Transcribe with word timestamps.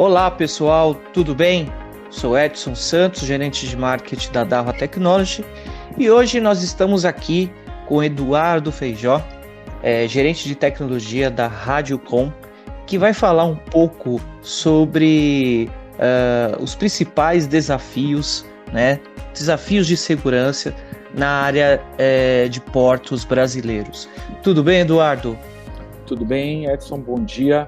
Olá 0.00 0.30
pessoal, 0.30 0.94
tudo 1.12 1.34
bem? 1.34 1.70
Sou 2.08 2.34
Edson 2.38 2.74
Santos, 2.74 3.20
gerente 3.20 3.68
de 3.68 3.76
marketing 3.76 4.32
da 4.32 4.44
Darwa 4.44 4.72
Technology 4.72 5.44
e 5.98 6.10
hoje 6.10 6.40
nós 6.40 6.62
estamos 6.62 7.04
aqui 7.04 7.52
com 7.86 8.02
Eduardo 8.02 8.72
Feijó, 8.72 9.22
é, 9.82 10.08
gerente 10.08 10.48
de 10.48 10.54
tecnologia 10.54 11.30
da 11.30 11.46
Radiocom, 11.46 12.32
que 12.86 12.96
vai 12.96 13.12
falar 13.12 13.44
um 13.44 13.56
pouco 13.56 14.18
sobre 14.40 15.68
uh, 15.96 16.62
os 16.62 16.74
principais 16.74 17.46
desafios, 17.46 18.46
né, 18.72 18.98
desafios 19.34 19.86
de 19.86 19.98
segurança 19.98 20.74
na 21.14 21.28
área 21.28 21.78
é, 21.98 22.48
de 22.48 22.58
portos 22.58 23.22
brasileiros. 23.22 24.08
Tudo 24.42 24.64
bem, 24.64 24.80
Eduardo? 24.80 25.38
Tudo 26.06 26.24
bem, 26.24 26.64
Edson, 26.64 27.00
bom 27.00 27.22
dia. 27.22 27.66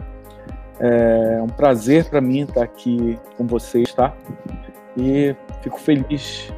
É 0.81 1.41
um 1.43 1.49
prazer 1.49 2.09
para 2.09 2.21
mim 2.21 2.41
estar 2.43 2.63
aqui 2.63 3.19
com 3.37 3.47
vocês, 3.47 3.93
tá? 3.95 4.15
E 4.97 5.35
fico 5.61 5.79
feliz 5.79 6.53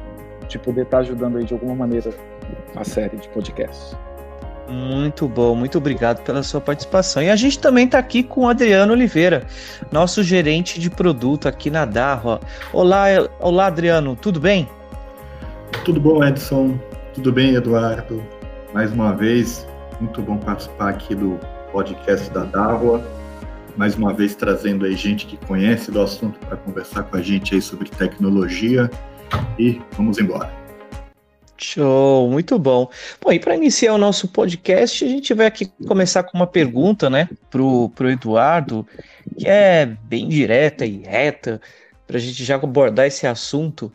de 0.47 0.59
poder 0.59 0.83
estar 0.83 0.99
ajudando 0.99 1.37
aí 1.37 1.43
de 1.43 1.53
alguma 1.53 1.75
maneira 1.75 2.11
a 2.75 2.83
série 2.83 3.17
de 3.17 3.27
podcasts. 3.29 3.95
Muito 4.67 5.27
bom, 5.27 5.55
muito 5.55 5.77
obrigado 5.77 6.23
pela 6.23 6.41
sua 6.41 6.59
participação. 6.59 7.21
E 7.21 7.29
a 7.29 7.35
gente 7.35 7.59
também 7.59 7.85
está 7.85 7.99
aqui 7.99 8.23
com 8.23 8.41
o 8.41 8.47
Adriano 8.47 8.93
Oliveira, 8.93 9.43
nosso 9.91 10.23
gerente 10.23 10.79
de 10.79 10.89
produto 10.89 11.47
aqui 11.47 11.69
na 11.69 11.85
Darro. 11.85 12.39
Olá, 12.73 13.05
olá 13.39 13.67
Adriano, 13.67 14.15
tudo 14.15 14.39
bem? 14.39 14.67
Tudo 15.83 15.99
bom, 15.99 16.23
Edson? 16.23 16.79
Tudo 17.13 17.31
bem, 17.31 17.53
Eduardo? 17.53 18.23
Mais 18.73 18.91
uma 18.91 19.13
vez, 19.13 19.67
muito 20.01 20.21
bom 20.21 20.37
participar 20.37 20.89
aqui 20.89 21.13
do 21.13 21.39
podcast 21.71 22.29
da 22.31 22.43
Darro 22.43 23.03
mais 23.77 23.95
uma 23.95 24.13
vez 24.13 24.35
trazendo 24.35 24.85
aí 24.85 24.95
gente 24.95 25.25
que 25.25 25.37
conhece 25.45 25.91
do 25.91 26.01
assunto 26.01 26.39
para 26.39 26.57
conversar 26.57 27.03
com 27.03 27.17
a 27.17 27.21
gente 27.21 27.53
aí 27.53 27.61
sobre 27.61 27.89
tecnologia 27.89 28.89
e 29.59 29.81
vamos 29.91 30.17
embora. 30.17 30.51
Show, 31.57 32.29
muito 32.29 32.59
bom. 32.59 32.89
Bom, 33.21 33.31
e 33.31 33.39
para 33.39 33.55
iniciar 33.55 33.93
o 33.93 33.97
nosso 33.97 34.27
podcast, 34.27 35.05
a 35.05 35.07
gente 35.07 35.33
vai 35.33 35.47
aqui 35.47 35.71
começar 35.87 36.23
com 36.23 36.37
uma 36.37 36.47
pergunta, 36.47 37.09
né, 37.09 37.29
pro, 37.49 37.89
pro 37.89 38.09
Eduardo, 38.09 38.85
que 39.37 39.47
é 39.47 39.85
bem 39.85 40.27
direta 40.27 40.85
e 40.85 41.03
reta, 41.03 41.61
para 42.05 42.17
a 42.17 42.19
gente 42.19 42.43
já 42.43 42.55
abordar 42.55 43.07
esse 43.07 43.25
assunto. 43.25 43.91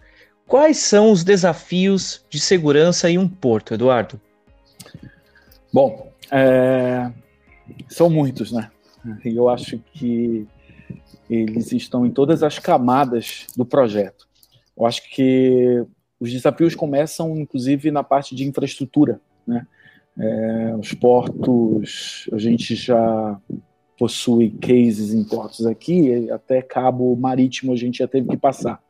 Quais 0.47 0.79
são 0.79 1.13
os 1.13 1.23
desafios 1.23 2.25
de 2.31 2.41
segurança 2.41 3.11
em 3.11 3.19
um 3.19 3.29
porto, 3.29 3.75
Eduardo? 3.75 4.21
Bom, 5.73 6.11
é... 6.31 7.11
são 7.89 8.09
muitos, 8.11 8.51
né? 8.51 8.71
E 9.25 9.37
eu 9.37 9.49
acho 9.49 9.79
que 9.93 10.47
eles 11.29 11.73
estão 11.73 12.05
em 12.05 12.11
todas 12.11 12.43
as 12.43 12.59
camadas 12.59 13.47
do 13.57 13.65
projeto. 13.65 14.29
Eu 14.77 14.87
acho 14.87 15.09
que 15.11 15.85
os 16.19 16.31
desafios 16.31 16.75
começam, 16.75 17.37
inclusive, 17.39 17.91
na 17.91 18.03
parte 18.03 18.35
de 18.35 18.47
infraestrutura. 18.47 19.21
Né? 19.47 19.67
É, 20.19 20.75
os 20.77 20.93
portos, 20.93 22.29
a 22.33 22.39
gente 22.39 22.75
já 22.75 23.41
possui 23.99 24.51
cases 24.51 25.13
em 25.13 25.23
portos 25.23 25.67
aqui, 25.67 26.31
até 26.31 26.63
cabo 26.63 27.15
marítimo 27.17 27.73
a 27.73 27.77
gente 27.77 27.99
já 27.99 28.09
teve 28.09 28.29
que 28.29 28.37
passar. 28.37 28.83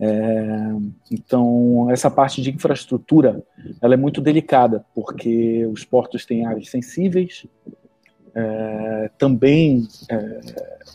É, 0.00 0.72
então, 1.12 1.88
essa 1.90 2.10
parte 2.10 2.42
de 2.42 2.50
infraestrutura 2.50 3.40
ela 3.80 3.94
é 3.94 3.96
muito 3.96 4.20
delicada, 4.20 4.84
porque 4.94 5.64
os 5.66 5.84
portos 5.84 6.26
têm 6.26 6.44
áreas 6.44 6.68
sensíveis, 6.68 7.46
é, 8.34 9.10
também 9.18 9.86
é, 10.10 10.40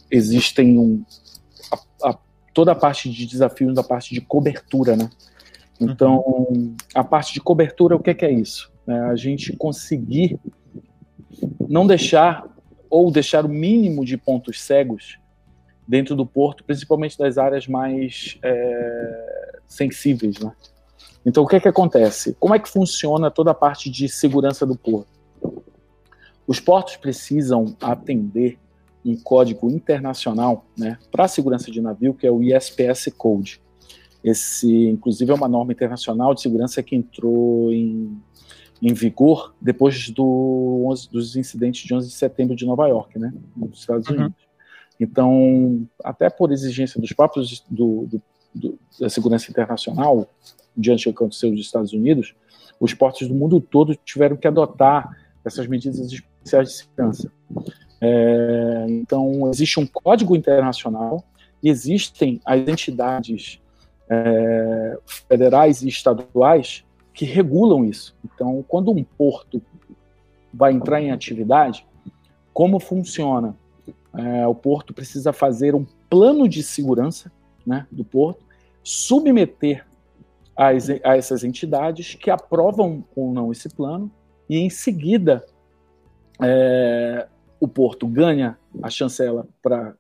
existem 0.10 0.78
um, 0.78 1.04
a, 1.72 2.10
a, 2.10 2.18
toda 2.54 2.72
a 2.72 2.76
parte 2.76 3.10
de 3.10 3.26
desafios 3.26 3.74
da 3.74 3.84
parte 3.84 4.14
de 4.14 4.22
cobertura, 4.22 4.96
né? 4.96 5.10
Então, 5.80 6.48
a 6.96 7.04
parte 7.04 7.34
de 7.34 7.40
cobertura, 7.40 7.96
o 7.96 8.00
que 8.00 8.10
é, 8.10 8.14
que 8.14 8.26
é 8.26 8.32
isso? 8.32 8.72
É 8.88 8.94
a 8.94 9.16
gente 9.16 9.56
conseguir 9.56 10.40
não 11.70 11.86
deixar 11.86 12.46
ou 12.90 13.12
deixar 13.12 13.46
o 13.46 13.50
mínimo 13.50 14.04
de 14.04 14.18
pontos 14.18 14.62
cegos 14.62 15.20
dentro 15.88 16.16
do 16.16 16.26
porto, 16.26 16.64
principalmente 16.64 17.18
das 17.18 17.38
áreas 17.38 17.68
mais 17.68 18.40
é, 18.42 19.60
sensíveis, 19.68 20.40
né? 20.40 20.52
Então, 21.26 21.44
o 21.44 21.48
que 21.48 21.58
é 21.58 21.60
que 21.60 21.68
acontece? 21.68 22.36
Como 22.40 22.56
é 22.56 22.60
que 22.60 22.70
funciona 22.70 23.30
toda 23.30 23.52
a 23.52 23.54
parte 23.54 23.90
de 23.90 24.08
segurança 24.08 24.66
do 24.66 24.76
porto? 24.76 25.17
Os 26.48 26.60
portos 26.62 26.96
precisam 26.96 27.76
atender 27.82 28.58
um 29.06 29.16
código 29.16 29.70
internacional 29.70 30.66
né, 30.78 30.98
para 31.12 31.26
a 31.26 31.28
segurança 31.28 31.70
de 31.70 31.82
navio, 31.82 32.14
que 32.14 32.26
é 32.26 32.32
o 32.32 32.42
ISPS 32.42 33.12
Code. 33.18 33.62
Esse, 34.24 34.88
inclusive, 34.88 35.32
é 35.32 35.34
uma 35.34 35.48
norma 35.48 35.72
internacional 35.72 36.34
de 36.34 36.42
segurança 36.42 36.82
que 36.82 36.96
entrou 36.96 37.72
em, 37.72 38.18
em 38.82 38.94
vigor 38.94 39.54
depois 39.62 40.10
do 40.10 40.86
11, 40.88 41.10
dos 41.10 41.36
incidentes 41.36 41.86
de 41.86 41.94
11 41.94 42.08
de 42.08 42.14
setembro 42.14 42.56
de 42.56 42.66
Nova 42.66 42.88
York, 42.88 43.20
né, 43.20 43.34
nos 43.56 43.80
Estados 43.80 44.08
uhum. 44.10 44.16
Unidos. 44.16 44.48
Então, 45.00 45.88
até 46.04 46.30
por 46.30 46.52
exigência 46.52 47.00
dos 47.00 47.14
próprios 47.14 47.64
do, 47.70 48.08
do, 48.08 48.22
do, 48.54 48.80
da 49.00 49.10
segurança 49.10 49.50
internacional, 49.52 50.28
diante 50.76 51.02
do 51.02 51.14
que 51.14 51.18
aconteceu 51.18 51.52
nos 51.52 51.62
Estados 51.62 51.94
Unidos, 51.94 52.34
os 52.80 52.94
portos 52.94 53.28
do 53.28 53.34
mundo 53.34 53.60
todo 53.62 53.96
tiveram 53.96 54.36
que 54.36 54.48
adotar 54.48 55.16
essas 55.46 55.68
medidas 55.68 56.12
de 56.48 56.72
segurança. 56.72 57.32
É, 58.00 58.86
então, 58.90 59.50
existe 59.50 59.80
um 59.80 59.88
código 59.88 60.36
internacional 60.36 61.24
e 61.62 61.70
existem 61.70 62.40
as 62.46 62.60
entidades 62.68 63.60
é, 64.10 64.98
federais 65.28 65.82
e 65.82 65.88
estaduais 65.88 66.86
que 67.14 67.26
regulam 67.26 67.84
isso. 67.84 68.16
Então, 68.24 68.64
quando 68.68 68.92
um 68.92 69.04
porto 69.04 69.62
vai 70.54 70.72
entrar 70.74 71.02
em 71.02 71.12
atividade, 71.12 71.86
como 72.54 72.80
funciona? 72.80 73.56
É, 74.16 74.48
o 74.48 74.56
porto 74.56 74.94
precisa 74.94 75.34
fazer 75.34 75.76
um 75.76 75.86
plano 76.10 76.48
de 76.48 76.64
segurança 76.64 77.32
né, 77.66 77.86
do 77.92 78.04
porto, 78.04 78.44
submeter 78.84 79.86
as, 80.56 80.90
a 80.90 81.18
essas 81.18 81.44
entidades 81.44 82.16
que 82.16 82.32
aprovam 82.32 83.04
ou 83.16 83.32
não 83.32 83.52
esse 83.52 83.70
plano, 83.70 84.10
e 84.50 84.58
em 84.58 84.70
seguida 84.70 85.46
é, 86.42 87.28
o 87.60 87.68
Porto 87.68 88.08
ganha 88.08 88.58
a 88.82 88.90
chancela 88.90 89.48
para 89.62 89.96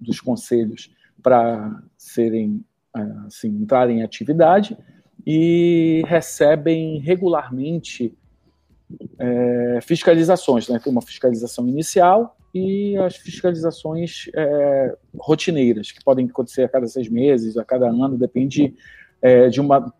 dos 0.00 0.20
conselhos 0.20 0.94
para 1.20 1.82
serem 1.96 2.64
é, 2.96 3.00
assim, 3.26 3.48
entrarem 3.48 3.98
em 3.98 4.02
atividade 4.02 4.78
e 5.26 6.02
recebem 6.06 6.98
regularmente 7.00 8.16
é, 9.18 9.80
fiscalizações, 9.82 10.68
né? 10.68 10.78
Tem 10.78 10.92
uma 10.92 11.02
fiscalização 11.02 11.68
inicial 11.68 12.36
e 12.54 12.96
as 12.96 13.16
fiscalizações 13.16 14.30
é, 14.34 14.96
rotineiras, 15.18 15.92
que 15.92 16.02
podem 16.02 16.26
acontecer 16.26 16.62
a 16.62 16.68
cada 16.68 16.86
seis 16.86 17.08
meses, 17.08 17.56
a 17.56 17.64
cada 17.64 17.88
ano, 17.88 18.16
depende 18.16 18.74
é, 19.20 19.48
de 19.48 19.60
uma 19.60 19.92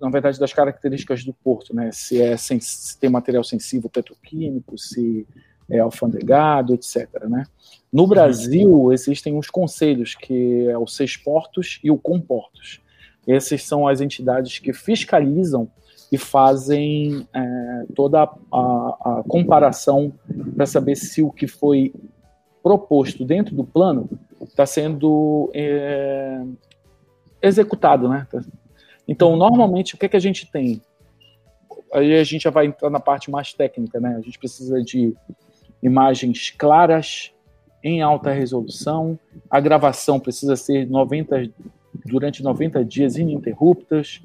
na 0.00 0.10
verdade, 0.10 0.38
das 0.38 0.52
características 0.52 1.24
do 1.24 1.32
porto, 1.32 1.74
né? 1.74 1.90
Se, 1.92 2.20
é, 2.20 2.36
se 2.36 2.98
tem 2.98 3.10
material 3.10 3.44
sensível 3.44 3.90
petroquímico, 3.90 4.78
se 4.78 5.26
é 5.68 5.80
alfandegado, 5.80 6.74
etc. 6.74 7.08
Né? 7.28 7.44
No 7.92 8.02
uhum. 8.02 8.08
Brasil, 8.08 8.92
existem 8.92 9.36
os 9.36 9.50
conselhos, 9.50 10.14
que 10.14 10.66
é 10.68 10.78
o 10.78 10.86
Seis 10.86 11.16
Portos 11.16 11.80
e 11.82 11.90
o 11.90 11.98
Comportos. 11.98 12.80
Essas 13.26 13.64
são 13.64 13.88
as 13.88 14.00
entidades 14.00 14.58
que 14.58 14.72
fiscalizam 14.72 15.68
e 16.10 16.16
fazem 16.16 17.26
é, 17.34 17.84
toda 17.94 18.22
a, 18.22 18.36
a, 18.52 19.18
a 19.18 19.24
comparação 19.28 20.12
para 20.54 20.66
saber 20.66 20.94
se 20.94 21.20
o 21.20 21.32
que 21.32 21.48
foi 21.48 21.92
proposto 22.62 23.24
dentro 23.24 23.54
do 23.56 23.64
plano 23.64 24.08
está 24.40 24.64
sendo 24.64 25.50
é, 25.52 26.40
executado, 27.42 28.08
né? 28.08 28.26
Então, 29.08 29.36
normalmente, 29.36 29.94
o 29.94 29.98
que, 29.98 30.06
é 30.06 30.08
que 30.08 30.16
a 30.16 30.20
gente 30.20 30.50
tem? 30.50 30.82
Aí 31.92 32.14
a 32.14 32.24
gente 32.24 32.42
já 32.42 32.50
vai 32.50 32.66
entrar 32.66 32.90
na 32.90 33.00
parte 33.00 33.30
mais 33.30 33.52
técnica, 33.52 34.00
né? 34.00 34.16
A 34.16 34.20
gente 34.20 34.38
precisa 34.38 34.82
de 34.82 35.14
imagens 35.82 36.50
claras, 36.50 37.32
em 37.82 38.02
alta 38.02 38.32
resolução, 38.32 39.18
a 39.48 39.60
gravação 39.60 40.18
precisa 40.18 40.56
ser 40.56 40.88
90, 40.88 41.50
durante 42.04 42.42
90 42.42 42.84
dias 42.84 43.16
ininterruptas, 43.16 44.20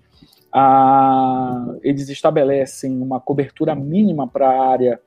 a, 0.52 1.76
eles 1.84 2.10
estabelecem 2.10 3.00
uma 3.00 3.20
cobertura 3.20 3.76
mínima 3.76 4.28
para 4.28 4.50
a 4.50 4.70
área, 4.70 5.00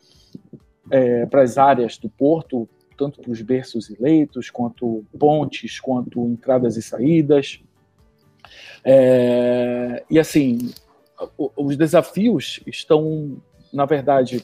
é, 0.90 1.26
para 1.26 1.42
as 1.42 1.58
áreas 1.58 1.98
do 1.98 2.08
porto, 2.08 2.68
tanto 2.96 3.20
para 3.20 3.30
os 3.30 3.42
berços 3.42 3.90
e 3.90 4.00
leitos, 4.00 4.50
quanto 4.50 5.04
pontes, 5.18 5.80
quanto 5.80 6.24
entradas 6.26 6.76
e 6.76 6.82
saídas. 6.82 7.60
É, 8.84 10.04
e 10.10 10.18
assim, 10.18 10.72
os 11.56 11.76
desafios 11.76 12.60
estão, 12.66 13.36
na 13.72 13.86
verdade, 13.86 14.42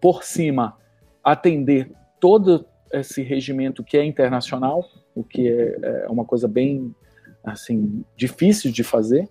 por 0.00 0.22
cima, 0.22 0.76
atender 1.24 1.90
todo, 2.20 2.66
esse 2.92 3.22
regimento 3.22 3.82
que 3.82 3.96
é 3.96 4.04
internacional, 4.04 4.84
o 5.14 5.24
que 5.24 5.48
é, 5.48 6.04
é 6.04 6.08
uma 6.08 6.24
coisa 6.24 6.46
bem 6.46 6.94
assim 7.42 8.04
difícil 8.16 8.70
de 8.70 8.82
fazer, 8.82 9.28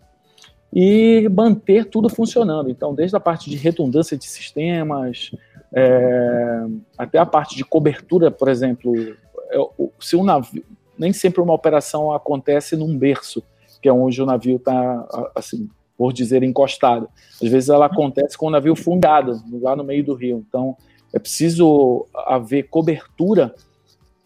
e 0.73 1.29
manter 1.29 1.85
tudo 1.85 2.09
funcionando. 2.09 2.69
Então, 2.69 2.93
desde 2.93 3.15
a 3.15 3.19
parte 3.19 3.49
de 3.49 3.55
redundância 3.55 4.17
de 4.17 4.25
sistemas, 4.25 5.31
é, 5.73 6.65
até 6.97 7.17
a 7.17 7.25
parte 7.25 7.55
de 7.55 7.63
cobertura, 7.63 8.29
por 8.29 8.49
exemplo, 8.49 8.93
é, 9.51 9.57
se 9.99 10.15
um 10.15 10.23
navio, 10.23 10.65
nem 10.97 11.13
sempre 11.13 11.41
uma 11.41 11.53
operação 11.53 12.11
acontece 12.11 12.75
num 12.75 12.97
berço, 12.97 13.43
que 13.85 13.89
é 13.89 13.93
onde 13.93 14.19
o 14.19 14.25
navio 14.25 14.55
está, 14.55 15.29
assim, 15.35 15.69
por 15.95 16.11
dizer, 16.11 16.41
encostado. 16.41 17.07
Às 17.39 17.47
vezes 17.47 17.69
ela 17.69 17.85
acontece 17.85 18.35
com 18.35 18.47
o 18.47 18.49
navio 18.49 18.75
fundado, 18.75 19.39
lá 19.61 19.75
no 19.75 19.83
meio 19.83 20.03
do 20.03 20.15
rio. 20.15 20.43
Então, 20.49 20.75
é 21.13 21.19
preciso 21.19 22.07
haver 22.15 22.63
cobertura 22.63 23.53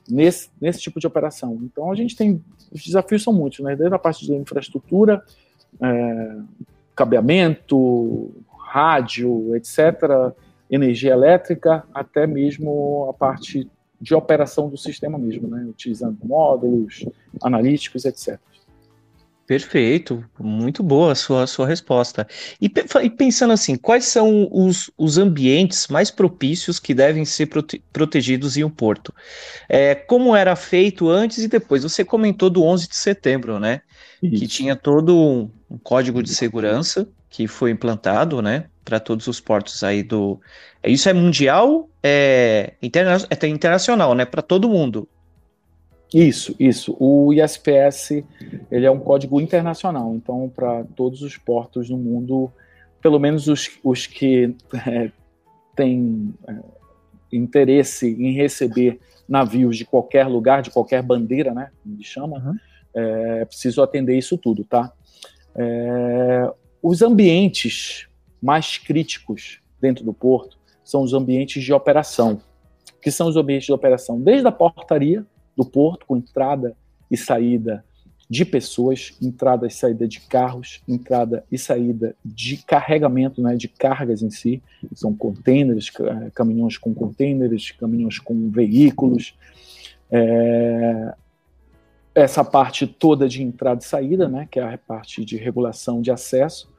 nesse, 0.10 0.50
nesse 0.62 0.80
tipo 0.80 0.98
de 0.98 1.06
operação. 1.06 1.60
Então, 1.62 1.92
a 1.92 1.96
gente 1.96 2.16
tem. 2.16 2.42
Os 2.72 2.82
desafios 2.82 3.22
são 3.22 3.34
muitos, 3.34 3.60
né? 3.60 3.76
Desde 3.76 3.94
a 3.94 4.00
parte 4.00 4.26
de 4.26 4.34
infraestrutura, 4.34 5.22
é, 5.82 6.38
cabeamento, 6.96 8.32
rádio, 8.66 9.58
etc., 9.58 10.34
energia 10.72 11.12
elétrica, 11.12 11.84
até 11.94 12.26
mesmo 12.26 13.08
a 13.10 13.14
parte 13.14 13.70
de 14.00 14.16
operação 14.16 14.70
do 14.70 14.78
sistema 14.78 15.18
mesmo, 15.18 15.50
né? 15.50 15.66
utilizando 15.68 16.18
módulos 16.24 17.06
analíticos, 17.44 18.06
etc. 18.06 18.40
Perfeito, 19.50 20.24
muito 20.40 20.84
boa 20.84 21.14
a 21.14 21.16
sua, 21.16 21.48
sua 21.48 21.66
resposta. 21.66 22.28
E, 22.62 22.72
e, 23.02 23.10
pensando 23.10 23.52
assim, 23.52 23.76
quais 23.76 24.06
são 24.06 24.48
os, 24.52 24.92
os 24.96 25.18
ambientes 25.18 25.88
mais 25.88 26.12
propícios 26.12 26.78
que 26.78 26.94
devem 26.94 27.26
ser 27.26 27.48
prote 27.48 27.84
protegidos 27.92 28.58
em 28.58 28.64
um 28.64 28.70
porto? 28.70 29.12
É, 29.68 29.96
como 29.96 30.36
era 30.36 30.56
feito 30.56 31.10
antes 31.10 31.40
e 31.40 31.48
depois? 31.48 31.82
Você 31.82 32.06
comentou 32.06 32.48
do 32.48 32.64
11 32.64 32.90
de 32.90 32.96
setembro, 32.96 33.60
né? 33.60 33.82
Isso. 34.22 34.36
Que 34.36 34.48
tinha 34.48 34.76
todo 34.76 35.18
um, 35.18 35.50
um, 35.68 35.80
código 35.80 36.22
de 36.22 36.30
segurança 36.30 37.10
que 37.28 37.48
foi 37.48 37.72
implantado, 37.72 38.44
né? 38.44 38.66
Para 38.86 39.00
todos 39.00 39.26
os 39.26 39.40
portos 39.40 39.84
aí 39.84 40.04
do. 40.04 40.40
Isso 40.84 41.10
é 41.10 41.14
mundial? 41.14 41.90
É, 42.04 42.74
interna 42.84 43.18
é 43.28 43.48
internacional, 43.48 44.14
né? 44.14 44.26
Para 44.26 44.44
todo 44.44 44.70
mundo. 44.70 45.10
Isso, 46.14 46.56
isso. 46.60 46.96
O 47.00 47.32
ISPS 47.34 48.24
ele 48.72 48.86
é 48.86 48.92
um 48.92 49.00
código 49.00 49.40
internacional, 49.40 50.14
então 50.16 50.52
para 50.54 50.84
todos 50.96 51.22
os 51.22 51.38
portos 51.38 51.90
no 51.90 51.98
mundo, 51.98 52.52
pelo 53.02 53.20
menos 53.20 53.48
os, 53.48 53.70
os 53.84 54.08
que 54.08 54.56
é, 54.88 55.12
têm 55.76 56.34
é, 56.48 56.56
interesse 57.32 58.08
em 58.08 58.34
receber 58.34 59.00
navios 59.28 59.78
de 59.78 59.86
qualquer 59.86 60.26
lugar, 60.26 60.64
de 60.64 60.72
qualquer 60.72 61.04
bandeira, 61.04 61.54
né, 61.54 61.70
como 61.84 62.04
chama, 62.04 62.38
uhum. 62.38 62.56
é, 62.96 63.46
preciso 63.46 63.84
atender 63.84 64.18
isso 64.18 64.36
tudo, 64.36 64.64
tá? 64.64 64.92
É, 65.56 66.52
os 66.82 67.04
ambientes 67.04 68.08
mais 68.42 68.80
críticos 68.80 69.62
dentro 69.80 70.04
do 70.04 70.14
porto 70.14 70.58
são 70.84 71.04
os 71.04 71.14
ambientes 71.14 71.64
de 71.64 71.72
operação. 71.72 72.42
que 73.02 73.12
são 73.12 73.28
os 73.28 73.38
ambientes 73.38 73.68
de 73.68 73.72
operação? 73.72 74.20
Desde 74.20 74.48
a 74.48 74.52
portaria, 74.52 75.26
do 75.60 75.66
porto, 75.66 76.06
com 76.06 76.16
entrada 76.16 76.74
e 77.12 77.18
saída 77.18 77.84
de 78.30 78.46
pessoas, 78.46 79.18
entrada 79.22 79.68
e 79.68 79.72
saída 79.72 80.08
de 80.08 80.22
carros, 80.22 80.82
entrada 80.88 81.44
e 81.52 81.58
saída 81.58 82.16
de 82.24 82.58
carregamento, 82.58 83.42
né, 83.42 83.58
de 83.58 83.68
cargas 83.68 84.22
em 84.22 84.30
si, 84.30 84.62
são 84.94 85.14
contêineres, 85.14 85.92
caminhões 86.34 86.78
com 86.78 86.94
contêineres, 86.94 87.72
caminhões 87.72 88.20
com 88.20 88.50
veículos, 88.50 89.36
é, 90.10 91.14
essa 92.16 92.44
parte 92.44 92.88
toda 92.88 93.28
de 93.28 93.44
entrada 93.44 93.82
e 93.82 93.86
saída, 93.86 94.30
né, 94.30 94.48
que 94.50 94.60
é 94.60 94.64
a 94.64 94.78
parte 94.78 95.26
de 95.26 95.36
regulação 95.36 96.02
de 96.02 96.10
acesso, 96.10 96.72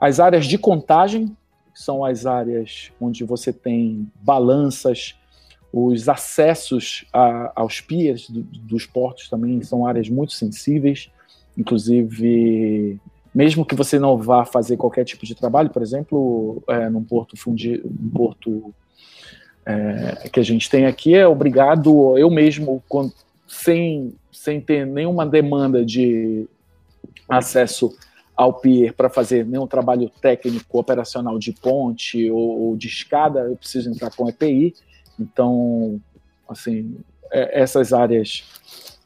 as 0.00 0.18
áreas 0.18 0.46
de 0.46 0.58
contagem, 0.58 1.36
são 1.72 2.04
as 2.04 2.26
áreas 2.26 2.90
onde 3.00 3.22
você 3.24 3.52
tem 3.52 4.10
balanças, 4.20 5.14
os 5.72 6.08
acessos 6.08 7.06
a, 7.12 7.52
aos 7.56 7.80
piers 7.80 8.28
do, 8.28 8.42
dos 8.42 8.84
portos 8.84 9.28
também 9.30 9.62
são 9.62 9.86
áreas 9.86 10.08
muito 10.08 10.34
sensíveis, 10.34 11.10
inclusive, 11.56 13.00
mesmo 13.34 13.64
que 13.64 13.74
você 13.74 13.98
não 13.98 14.18
vá 14.18 14.44
fazer 14.44 14.76
qualquer 14.76 15.04
tipo 15.04 15.24
de 15.24 15.34
trabalho, 15.34 15.70
por 15.70 15.80
exemplo, 15.80 16.62
é, 16.68 16.90
num 16.90 17.02
porto 17.02 17.36
fundi, 17.36 17.80
um 17.84 18.10
porto 18.10 18.74
é, 19.64 20.28
que 20.30 20.40
a 20.40 20.42
gente 20.42 20.68
tem 20.68 20.84
aqui, 20.84 21.14
é 21.14 21.26
obrigado 21.26 22.18
eu 22.18 22.30
mesmo, 22.30 22.82
sem, 23.48 24.12
sem 24.30 24.60
ter 24.60 24.86
nenhuma 24.86 25.24
demanda 25.24 25.84
de 25.84 26.46
acesso 27.26 27.96
ao 28.36 28.54
pier 28.54 28.92
para 28.92 29.08
fazer 29.08 29.46
nenhum 29.46 29.66
trabalho 29.66 30.10
técnico 30.20 30.78
operacional 30.78 31.38
de 31.38 31.52
ponte 31.52 32.30
ou, 32.30 32.60
ou 32.60 32.76
de 32.76 32.88
escada, 32.88 33.40
eu 33.40 33.56
preciso 33.56 33.88
entrar 33.88 34.10
com 34.10 34.28
EPI 34.28 34.74
então, 35.18 36.00
assim, 36.48 36.96
é, 37.30 37.62
essas 37.62 37.92
áreas 37.92 38.44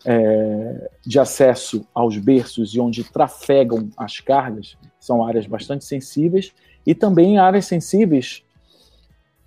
é, 0.04 0.90
de 1.04 1.18
acesso 1.18 1.86
aos 1.94 2.16
berços 2.18 2.74
e 2.74 2.80
onde 2.80 3.04
trafegam 3.04 3.90
as 3.96 4.20
cargas 4.20 4.76
são 5.00 5.24
áreas 5.24 5.46
bastante 5.46 5.84
sensíveis 5.84 6.52
e 6.86 6.94
também 6.94 7.38
áreas 7.38 7.66
sensíveis, 7.66 8.44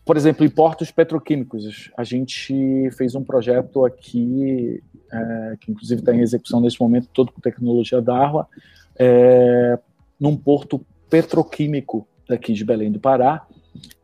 por 0.05 0.17
exemplo, 0.17 0.45
em 0.45 0.49
portos 0.49 0.91
petroquímicos. 0.91 1.89
A 1.95 2.03
gente 2.03 2.89
fez 2.91 3.15
um 3.15 3.23
projeto 3.23 3.85
aqui, 3.85 4.83
é, 5.11 5.57
que 5.59 5.71
inclusive 5.71 6.01
está 6.01 6.13
em 6.13 6.21
execução 6.21 6.59
nesse 6.59 6.79
momento, 6.79 7.07
todo 7.13 7.31
com 7.31 7.39
tecnologia 7.39 8.01
da 8.01 8.17
Arla, 8.17 8.47
é, 8.97 9.79
num 10.19 10.35
porto 10.35 10.85
petroquímico 11.09 12.05
daqui 12.27 12.53
de 12.53 12.65
Belém 12.65 12.91
do 12.91 12.99
Pará, 12.99 13.47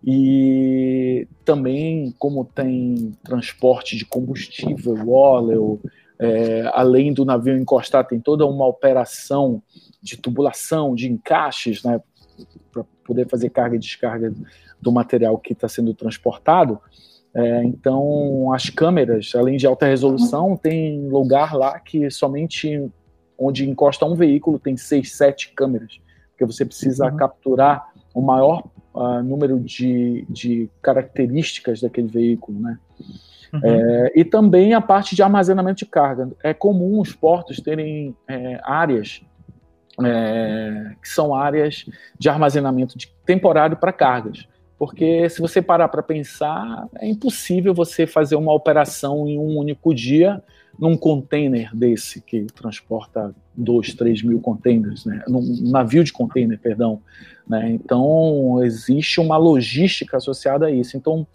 e 0.03 1.27
também, 1.43 2.13
como 2.19 2.45
tem 2.45 3.11
transporte 3.23 3.97
de 3.97 4.05
combustível, 4.05 5.09
óleo, 5.09 5.79
é, 6.19 6.69
além 6.73 7.13
do 7.13 7.25
navio 7.25 7.57
encostar, 7.57 8.05
tem 8.05 8.19
toda 8.19 8.45
uma 8.45 8.65
operação 8.65 9.61
de 10.01 10.17
tubulação, 10.17 10.95
de 10.95 11.11
encaixes, 11.11 11.83
né, 11.83 11.99
para 12.71 12.85
poder 13.03 13.27
fazer 13.27 13.49
carga 13.49 13.75
e 13.75 13.79
descarga 13.79 14.33
do 14.81 14.91
material 14.91 15.37
que 15.37 15.53
está 15.53 15.67
sendo 15.67 15.93
transportado. 15.93 16.79
É, 17.33 17.63
então, 17.63 18.53
as 18.53 18.69
câmeras, 18.69 19.33
além 19.35 19.57
de 19.57 19.67
alta 19.67 19.87
resolução, 19.87 20.55
tem 20.55 21.07
lugar 21.07 21.53
lá 21.55 21.79
que 21.79 22.09
somente 22.09 22.89
onde 23.37 23.69
encosta 23.69 24.05
um 24.05 24.15
veículo 24.15 24.57
tem 24.57 24.77
seis, 24.77 25.13
sete 25.13 25.51
câmeras, 25.53 25.99
porque 26.29 26.45
você 26.45 26.63
precisa 26.63 27.07
uhum. 27.07 27.17
capturar 27.17 27.91
o 28.13 28.21
maior 28.21 28.63
uh, 28.95 29.21
número 29.21 29.59
de, 29.59 30.25
de 30.29 30.69
características 30.81 31.81
daquele 31.81 32.07
veículo, 32.07 32.59
né? 32.59 32.79
Uhum. 33.53 33.61
É, 33.63 34.11
e 34.15 34.25
também 34.25 34.73
a 34.73 34.81
parte 34.81 35.15
de 35.15 35.21
armazenamento 35.21 35.79
de 35.79 35.85
carga. 35.85 36.29
É 36.43 36.53
comum 36.53 36.99
os 36.99 37.13
portos 37.13 37.59
terem 37.59 38.15
é, 38.27 38.59
áreas 38.63 39.21
é, 40.03 40.91
que 41.01 41.07
são 41.07 41.33
áreas 41.33 41.85
de 42.17 42.27
armazenamento 42.27 42.97
de, 42.97 43.07
temporário 43.25 43.77
para 43.77 43.93
cargas. 43.93 44.47
Porque 44.77 45.29
se 45.29 45.39
você 45.39 45.61
parar 45.61 45.87
para 45.87 46.03
pensar, 46.03 46.87
é 46.99 47.07
impossível 47.07 47.73
você 47.73 48.05
fazer 48.05 48.35
uma 48.35 48.53
operação 48.53 49.27
em 49.27 49.37
um 49.39 49.57
único 49.57 49.93
dia 49.93 50.43
num 50.77 50.97
container 50.97 51.73
desse 51.75 52.21
que 52.21 52.45
transporta 52.53 53.33
2, 53.55 53.93
3 53.93 54.23
mil 54.23 54.39
containers, 54.39 55.05
né? 55.05 55.23
num 55.27 55.41
navio 55.71 56.03
de 56.03 56.11
container, 56.11 56.59
perdão. 56.59 57.01
Né? 57.47 57.71
Então, 57.71 58.63
existe 58.63 59.19
uma 59.19 59.37
logística 59.37 60.17
associada 60.17 60.67
a 60.67 60.71
isso. 60.71 60.97
Então, 60.97 61.25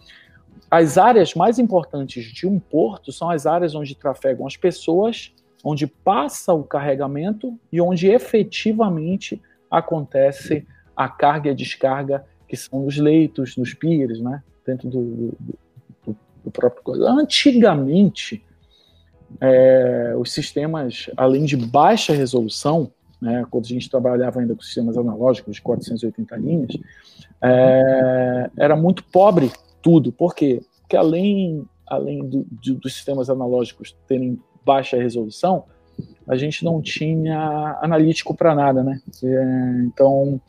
as 0.71 0.99
áreas 0.99 1.35
mais 1.35 1.59
importantes 1.59 2.25
de 2.25 2.47
um 2.47 2.59
porto 2.59 3.11
são 3.11 3.31
as 3.31 3.47
áreas 3.47 3.75
onde 3.75 3.95
trafegam 3.95 4.47
as 4.47 4.57
pessoas, 4.57 5.33
onde 5.65 5.87
passa 5.87 6.53
o 6.53 6.63
carregamento 6.63 7.59
e 7.73 7.81
onde 7.81 8.09
efetivamente 8.09 9.41
acontece 9.71 10.67
a 10.97 11.09
carga 11.09 11.49
e 11.49 11.53
a 11.53 11.55
descarga, 11.55 12.25
que 12.47 12.57
são 12.57 12.85
nos 12.85 12.99
leitos, 12.99 13.57
nos 13.57 13.73
piers, 13.75 14.21
né? 14.21 14.43
dentro 14.67 14.89
do, 14.89 15.35
do, 16.05 16.17
do 16.45 16.51
próprio. 16.51 17.07
Antigamente, 17.07 18.45
é, 19.41 20.15
os 20.17 20.33
sistemas, 20.33 21.11
além 21.17 21.45
de 21.45 21.57
baixa 21.57 22.13
resolução, 22.13 22.91
né, 23.21 23.45
quando 23.51 23.67
a 23.67 23.69
gente 23.69 23.91
trabalhava 23.91 24.41
ainda 24.41 24.55
com 24.55 24.63
sistemas 24.63 24.97
analógicos 24.97 25.57
de 25.57 25.63
480 25.63 26.37
linhas, 26.37 26.73
é, 27.43 28.51
era 28.57 28.75
muito 28.75 29.05
pobre 29.05 29.51
tudo. 29.83 30.11
Por 30.11 30.35
quê? 30.35 30.63
Porque 30.81 30.97
além, 30.97 31.65
além 31.87 32.27
do, 32.27 32.47
dos 32.75 32.95
sistemas 32.95 33.29
analógicos 33.29 33.97
terem 34.09 34.41
baixa 34.65 34.97
resolução, 34.97 35.65
a 36.31 36.37
gente 36.37 36.65
não 36.65 36.81
tinha 36.81 37.77
analítico 37.83 38.33
para 38.33 38.55
nada, 38.55 38.85
né? 38.85 39.01
É, 39.21 39.83
então, 39.85 40.41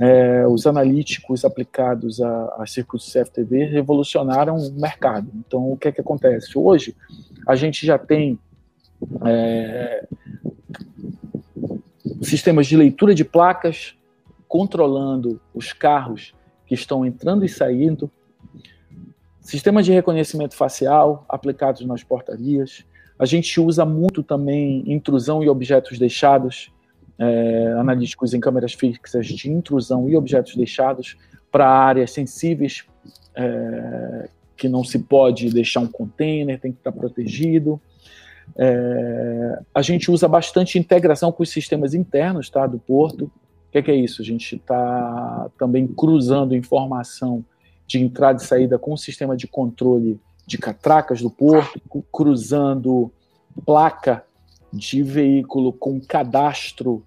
é, 0.00 0.44
os 0.48 0.66
analíticos 0.66 1.44
aplicados 1.44 2.20
a, 2.20 2.56
a 2.58 2.66
circuitos 2.66 3.12
CFTV 3.12 3.66
revolucionaram 3.66 4.56
o 4.56 4.72
mercado. 4.72 5.30
Então, 5.36 5.70
o 5.70 5.76
que 5.76 5.86
é 5.86 5.92
que 5.92 6.00
acontece? 6.00 6.58
Hoje, 6.58 6.96
a 7.46 7.54
gente 7.54 7.86
já 7.86 7.96
tem 7.96 8.36
é, 9.24 10.08
sistemas 12.20 12.66
de 12.66 12.76
leitura 12.76 13.14
de 13.14 13.24
placas 13.24 13.96
controlando 14.48 15.40
os 15.54 15.72
carros 15.72 16.34
que 16.66 16.74
estão 16.74 17.06
entrando 17.06 17.44
e 17.44 17.48
saindo, 17.48 18.10
sistemas 19.40 19.86
de 19.86 19.92
reconhecimento 19.92 20.56
facial 20.56 21.24
aplicados 21.28 21.82
nas 21.82 22.02
portarias, 22.02 22.84
a 23.22 23.24
gente 23.24 23.60
usa 23.60 23.84
muito 23.86 24.20
também 24.20 24.82
intrusão 24.84 25.44
e 25.44 25.48
objetos 25.48 25.96
deixados, 25.96 26.72
é, 27.16 27.72
analíticos 27.78 28.34
em 28.34 28.40
câmeras 28.40 28.72
fixas 28.72 29.28
de 29.28 29.48
intrusão 29.48 30.08
e 30.08 30.16
objetos 30.16 30.56
deixados 30.56 31.16
para 31.48 31.68
áreas 31.68 32.10
sensíveis 32.10 32.84
é, 33.36 34.28
que 34.56 34.68
não 34.68 34.82
se 34.82 34.98
pode 34.98 35.50
deixar 35.50 35.78
um 35.78 35.86
container, 35.86 36.58
tem 36.58 36.72
que 36.72 36.78
estar 36.78 36.90
protegido. 36.90 37.80
É, 38.58 39.60
a 39.72 39.82
gente 39.82 40.10
usa 40.10 40.26
bastante 40.26 40.76
integração 40.76 41.30
com 41.30 41.44
os 41.44 41.50
sistemas 41.50 41.94
internos 41.94 42.50
tá, 42.50 42.66
do 42.66 42.80
porto. 42.80 43.26
O 43.26 43.70
que 43.70 43.82
que 43.82 43.90
é 43.92 43.94
isso? 43.94 44.20
A 44.20 44.24
gente 44.24 44.56
está 44.56 45.48
também 45.56 45.86
cruzando 45.86 46.56
informação 46.56 47.44
de 47.86 48.00
entrada 48.00 48.42
e 48.42 48.44
saída 48.44 48.80
com 48.80 48.92
o 48.94 48.98
sistema 48.98 49.36
de 49.36 49.46
controle 49.46 50.18
de 50.52 50.58
catracas 50.58 51.22
do 51.22 51.30
porto, 51.30 51.80
cruzando 52.12 53.10
placa 53.64 54.22
de 54.70 55.02
veículo 55.02 55.72
com 55.72 55.98
cadastro 55.98 57.02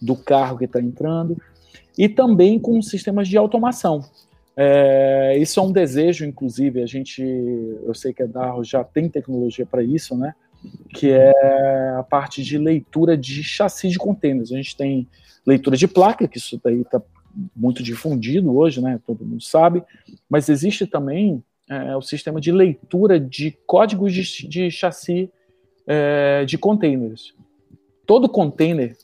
do 0.00 0.14
carro 0.14 0.58
que 0.58 0.66
está 0.66 0.80
entrando, 0.80 1.40
e 1.96 2.10
também 2.10 2.58
com 2.58 2.80
sistemas 2.82 3.26
de 3.26 3.38
automação. 3.38 4.04
É, 4.54 5.34
isso 5.38 5.58
é 5.58 5.62
um 5.62 5.72
desejo, 5.72 6.26
inclusive, 6.26 6.82
a 6.82 6.86
gente, 6.86 7.22
eu 7.22 7.94
sei 7.94 8.12
que 8.12 8.22
a 8.22 8.26
Darro 8.26 8.62
já 8.62 8.84
tem 8.84 9.08
tecnologia 9.08 9.64
para 9.64 9.82
isso, 9.82 10.14
né? 10.14 10.34
Que 10.94 11.12
é 11.12 11.94
a 11.98 12.02
parte 12.02 12.42
de 12.42 12.58
leitura 12.58 13.16
de 13.16 13.42
chassi 13.42 13.88
de 13.88 13.98
contêineres. 13.98 14.52
A 14.52 14.56
gente 14.56 14.76
tem 14.76 15.08
leitura 15.46 15.74
de 15.74 15.88
placa, 15.88 16.28
que 16.28 16.36
isso 16.36 16.60
daí 16.62 16.82
está 16.82 17.00
muito 17.56 17.82
difundido 17.82 18.54
hoje, 18.54 18.82
né? 18.82 19.00
Todo 19.06 19.24
mundo 19.24 19.42
sabe, 19.42 19.82
mas 20.28 20.50
existe 20.50 20.86
também 20.86 21.42
é, 21.70 21.96
o 21.96 22.02
sistema 22.02 22.40
de 22.40 22.50
leitura 22.50 23.20
de 23.20 23.56
códigos 23.64 24.12
de, 24.12 24.48
de 24.48 24.70
chassi 24.72 25.30
é, 25.86 26.44
de 26.44 26.58
containers. 26.58 27.32
Todo 28.04 28.28
container 28.28 28.96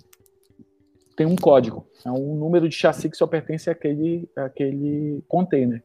tem 1.17 1.27
um 1.27 1.37
código, 1.37 1.87
é 2.05 2.11
um 2.11 2.35
número 2.35 2.69
de 2.69 2.75
chassi 2.75 3.09
que 3.09 3.17
só 3.17 3.27
pertence 3.27 3.71
àquele, 3.71 4.29
àquele 4.37 5.23
container. 5.29 5.83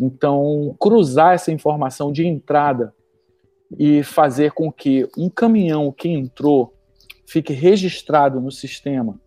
Então, 0.00 0.74
cruzar 0.78 1.34
essa 1.34 1.50
informação 1.50 2.12
de 2.12 2.24
entrada 2.24 2.94
e 3.76 4.02
fazer 4.02 4.52
com 4.52 4.70
que 4.70 5.08
um 5.18 5.28
caminhão 5.28 5.92
que 5.92 6.08
entrou 6.08 6.74
fique 7.26 7.52
registrado 7.52 8.40
no 8.40 8.50
sistema, 8.50 9.20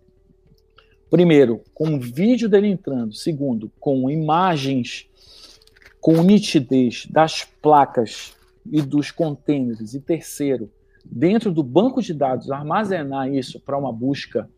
primeiro, 1.10 1.62
com 1.74 1.96
o 1.96 2.00
vídeo 2.00 2.50
dele 2.50 2.68
entrando, 2.68 3.14
segundo, 3.14 3.72
com 3.80 4.10
imagens 4.10 5.08
com 6.04 6.22
nitidez 6.22 7.08
das 7.10 7.46
placas 7.62 8.36
e 8.70 8.82
dos 8.82 9.10
containers, 9.10 9.94
e 9.94 10.02
terceiro, 10.02 10.70
dentro 11.06 11.50
do 11.50 11.64
banco 11.64 12.02
de 12.02 12.14
dados, 12.14 12.52
armazenar 12.52 13.34
isso 13.34 13.58
para 13.58 13.78
uma 13.78 13.92
busca, 13.94 14.50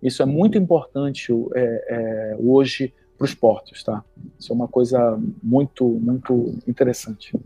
isso 0.00 0.22
é 0.22 0.26
muito 0.26 0.56
importante 0.56 1.32
é, 1.56 1.86
é, 1.88 2.36
hoje 2.38 2.94
para 3.18 3.24
os 3.24 3.34
portos, 3.34 3.82
tá? 3.82 4.04
Isso 4.38 4.52
é 4.52 4.54
uma 4.54 4.68
coisa 4.68 5.20
muito, 5.42 5.84
muito 5.84 6.54
interessante. 6.68 7.36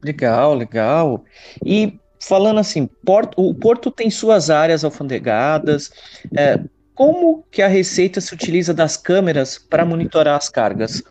Legal, 0.00 0.54
legal. 0.54 1.24
E 1.64 1.98
falando 2.20 2.60
assim, 2.60 2.86
porto, 3.04 3.34
o 3.36 3.52
porto 3.52 3.90
tem 3.90 4.10
suas 4.10 4.48
áreas 4.48 4.84
alfandegadas. 4.84 5.90
É, 6.36 6.62
como 6.94 7.44
que 7.50 7.62
a 7.62 7.68
Receita 7.68 8.20
se 8.20 8.32
utiliza 8.32 8.72
das 8.72 8.96
câmeras 8.96 9.58
para 9.58 9.84
monitorar 9.84 10.36
as 10.36 10.48
cargas? 10.48 11.02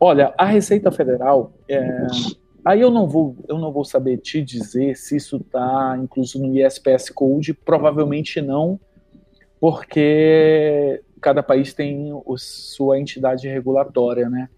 Olha, 0.00 0.32
a 0.38 0.44
Receita 0.44 0.92
Federal, 0.92 1.52
é, 1.68 2.06
aí 2.64 2.80
eu 2.80 2.90
não 2.90 3.08
vou, 3.08 3.36
eu 3.48 3.58
não 3.58 3.72
vou 3.72 3.84
saber 3.84 4.18
te 4.18 4.40
dizer 4.42 4.96
se 4.96 5.16
isso 5.16 5.38
está 5.38 5.98
incluso 6.00 6.40
no 6.40 6.56
ISPS 6.56 7.10
Code, 7.10 7.52
provavelmente 7.52 8.40
não, 8.40 8.78
porque 9.60 11.02
cada 11.20 11.42
país 11.42 11.74
tem 11.74 12.12
o, 12.12 12.36
sua 12.38 12.98
entidade 12.98 13.48
regulatória, 13.48 14.30
né? 14.30 14.48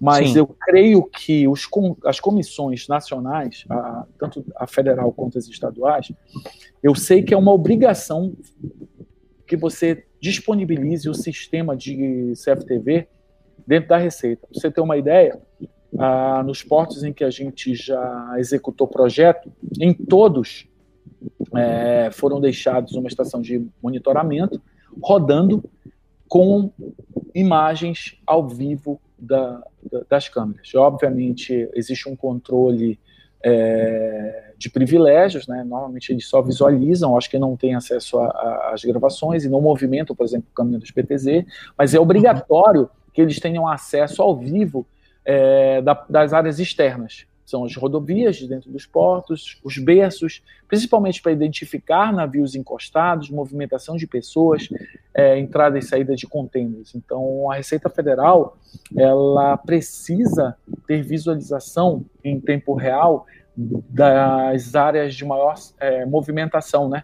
Mas 0.00 0.30
Sim. 0.30 0.38
eu 0.38 0.46
creio 0.46 1.02
que 1.04 1.48
os, 1.48 1.66
as 2.04 2.20
comissões 2.20 2.86
nacionais, 2.86 3.64
a, 3.68 4.06
tanto 4.18 4.44
a 4.56 4.66
federal 4.66 5.10
quanto 5.12 5.38
as 5.38 5.46
estaduais, 5.46 6.12
eu 6.82 6.94
sei 6.94 7.22
que 7.22 7.32
é 7.32 7.36
uma 7.36 7.52
obrigação 7.52 8.34
que 9.46 9.56
você 9.56 10.04
disponibilize 10.20 11.08
o 11.08 11.14
sistema 11.14 11.76
de 11.76 12.32
CFTV 12.34 13.08
dentro 13.66 13.88
da 13.88 13.96
Receita. 13.96 14.46
Para 14.46 14.60
você 14.60 14.70
ter 14.70 14.80
uma 14.80 14.96
ideia, 14.96 15.40
ah, 15.98 16.42
nos 16.44 16.62
portos 16.62 17.04
em 17.04 17.12
que 17.12 17.24
a 17.24 17.30
gente 17.30 17.74
já 17.74 18.34
executou 18.38 18.86
projeto, 18.86 19.52
em 19.80 19.92
todos 19.92 20.68
é, 21.54 22.10
foram 22.12 22.40
deixados 22.40 22.92
uma 22.92 23.08
estação 23.08 23.40
de 23.40 23.66
monitoramento 23.82 24.60
rodando 25.02 25.62
com 26.28 26.70
imagens 27.34 28.18
ao 28.26 28.48
vivo 28.48 29.00
da, 29.18 29.62
da, 29.90 30.02
das 30.08 30.28
câmeras. 30.28 30.74
Obviamente, 30.74 31.68
existe 31.74 32.08
um 32.08 32.16
controle 32.16 32.98
é, 33.42 34.52
de 34.58 34.68
privilégios, 34.70 35.46
né? 35.46 35.62
normalmente 35.62 36.10
eles 36.10 36.26
só 36.26 36.42
visualizam, 36.42 37.16
acho 37.16 37.30
que 37.30 37.38
não 37.38 37.56
têm 37.56 37.74
acesso 37.74 38.18
às 38.18 38.82
gravações 38.84 39.44
e 39.44 39.48
não 39.48 39.60
movimentam, 39.60 40.16
por 40.16 40.24
exemplo, 40.24 40.48
o 40.50 40.54
caminho 40.54 40.80
dos 40.80 40.90
PTZ, 40.90 41.44
mas 41.76 41.94
é 41.94 42.00
obrigatório 42.00 42.88
que 43.16 43.22
eles 43.22 43.40
tenham 43.40 43.66
acesso 43.66 44.20
ao 44.20 44.36
vivo 44.36 44.86
é, 45.24 45.80
da, 45.80 45.94
das 46.06 46.34
áreas 46.34 46.60
externas. 46.60 47.26
São 47.46 47.64
as 47.64 47.74
rodovias 47.74 48.36
de 48.36 48.46
dentro 48.46 48.70
dos 48.70 48.84
portos, 48.84 49.58
os 49.64 49.78
berços, 49.78 50.42
principalmente 50.68 51.22
para 51.22 51.32
identificar 51.32 52.12
navios 52.12 52.54
encostados, 52.54 53.30
movimentação 53.30 53.96
de 53.96 54.06
pessoas, 54.06 54.68
é, 55.14 55.38
entrada 55.38 55.78
e 55.78 55.82
saída 55.82 56.14
de 56.14 56.26
contêineres. 56.26 56.94
Então, 56.94 57.50
a 57.50 57.54
Receita 57.54 57.88
Federal 57.88 58.58
ela 58.94 59.56
precisa 59.56 60.54
ter 60.86 61.00
visualização 61.02 62.04
em 62.22 62.38
tempo 62.38 62.74
real 62.74 63.24
das 63.56 64.74
áreas 64.74 65.14
de 65.14 65.24
maior 65.24 65.54
é, 65.80 66.04
movimentação, 66.04 66.86
né? 66.86 67.02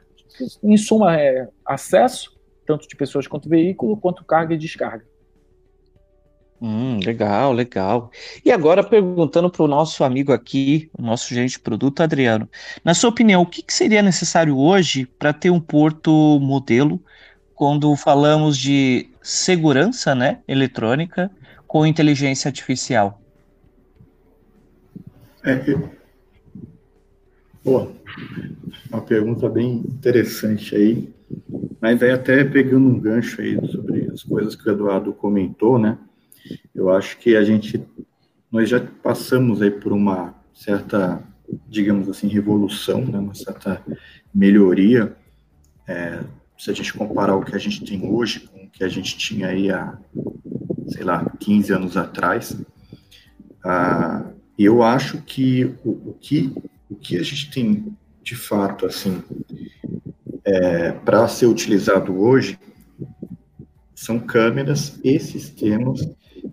Em 0.63 0.77
suma, 0.77 1.19
é 1.19 1.49
acesso 1.65 2.39
tanto 2.67 2.87
de 2.87 2.97
pessoas 2.97 3.27
quanto 3.27 3.49
veículo, 3.49 3.97
quanto 3.97 4.23
carga 4.25 4.53
e 4.53 4.59
descarga. 4.59 5.11
Hum, 6.65 7.01
legal, 7.05 7.53
legal. 7.53 8.13
E 8.45 8.53
agora 8.53 8.85
perguntando 8.85 9.51
para 9.51 9.65
o 9.65 9.67
nosso 9.67 10.05
amigo 10.05 10.33
aqui, 10.33 10.89
o 10.97 11.03
nosso 11.03 11.29
gerente 11.29 11.55
de 11.55 11.59
produto, 11.59 12.01
Adriano, 12.05 12.49
na 12.85 12.95
sua 12.95 13.11
opinião, 13.11 13.43
o 13.43 13.47
que, 13.47 13.65
que 13.65 13.75
seria 13.75 14.01
necessário 14.01 14.57
hoje 14.57 15.05
para 15.19 15.33
ter 15.33 15.51
um 15.51 15.59
porto 15.59 16.39
modelo 16.39 17.03
quando 17.53 17.97
falamos 17.97 18.57
de 18.57 19.11
segurança, 19.21 20.15
né, 20.15 20.39
eletrônica 20.47 21.29
com 21.67 21.85
inteligência 21.85 22.49
artificial? 22.49 23.21
É, 25.45 25.61
boa, 27.65 27.91
uma 28.89 29.03
pergunta 29.03 29.49
bem 29.49 29.79
interessante 29.79 30.77
aí, 30.77 31.13
mas 31.81 32.01
aí 32.05 32.13
até 32.13 32.45
pegando 32.45 32.87
um 32.87 33.01
gancho 33.01 33.41
aí 33.41 33.57
sobre 33.67 34.09
as 34.13 34.23
coisas 34.23 34.55
que 34.55 34.69
o 34.69 34.73
Eduardo 34.73 35.13
comentou, 35.13 35.77
né? 35.77 35.99
Eu 36.75 36.91
acho 36.91 37.19
que 37.19 37.37
a 37.37 37.45
gente, 37.45 37.83
nós 38.51 38.69
já 38.69 38.81
passamos 38.81 39.61
aí 39.63 39.71
por 39.71 39.93
uma 39.93 40.35
certa, 40.55 41.23
digamos 41.69 42.09
assim, 42.09 42.29
revolução, 42.29 43.05
né, 43.05 43.19
uma 43.19 43.35
certa 43.35 43.83
melhoria, 44.35 45.17
é, 45.87 46.21
se 46.59 46.71
a 46.71 46.75
gente 46.75 46.93
comparar 46.95 47.35
o 47.35 47.45
que 47.45 47.57
a 47.57 47.59
gente 47.59 47.85
tem 47.85 48.07
hoje 48.09 48.41
com 48.41 48.65
o 48.65 48.71
que 48.71 48.85
a 48.85 48.89
gente 48.89 49.19
tinha 49.19 49.49
aí 49.49 49.71
há, 49.71 49.99
sei 50.89 51.03
lá, 51.03 51.29
15 51.41 51.73
anos 51.73 51.97
atrás, 51.97 52.57
ah, 53.65 54.31
eu 54.59 54.83
acho 54.83 55.21
que 55.23 55.65
o, 55.85 56.11
o, 56.11 56.17
que 56.21 56.53
o 56.89 56.95
que 56.95 57.17
a 57.17 57.23
gente 57.23 57.51
tem 57.51 57.97
de 58.23 58.37
fato 58.37 58.87
assim 58.87 59.23
é, 60.45 60.93
para 60.93 61.27
ser 61.27 61.47
utilizado 61.47 62.17
hoje 62.17 62.59
são 63.95 64.19
câmeras 64.19 65.01
e 65.03 65.19
sistemas 65.19 66.01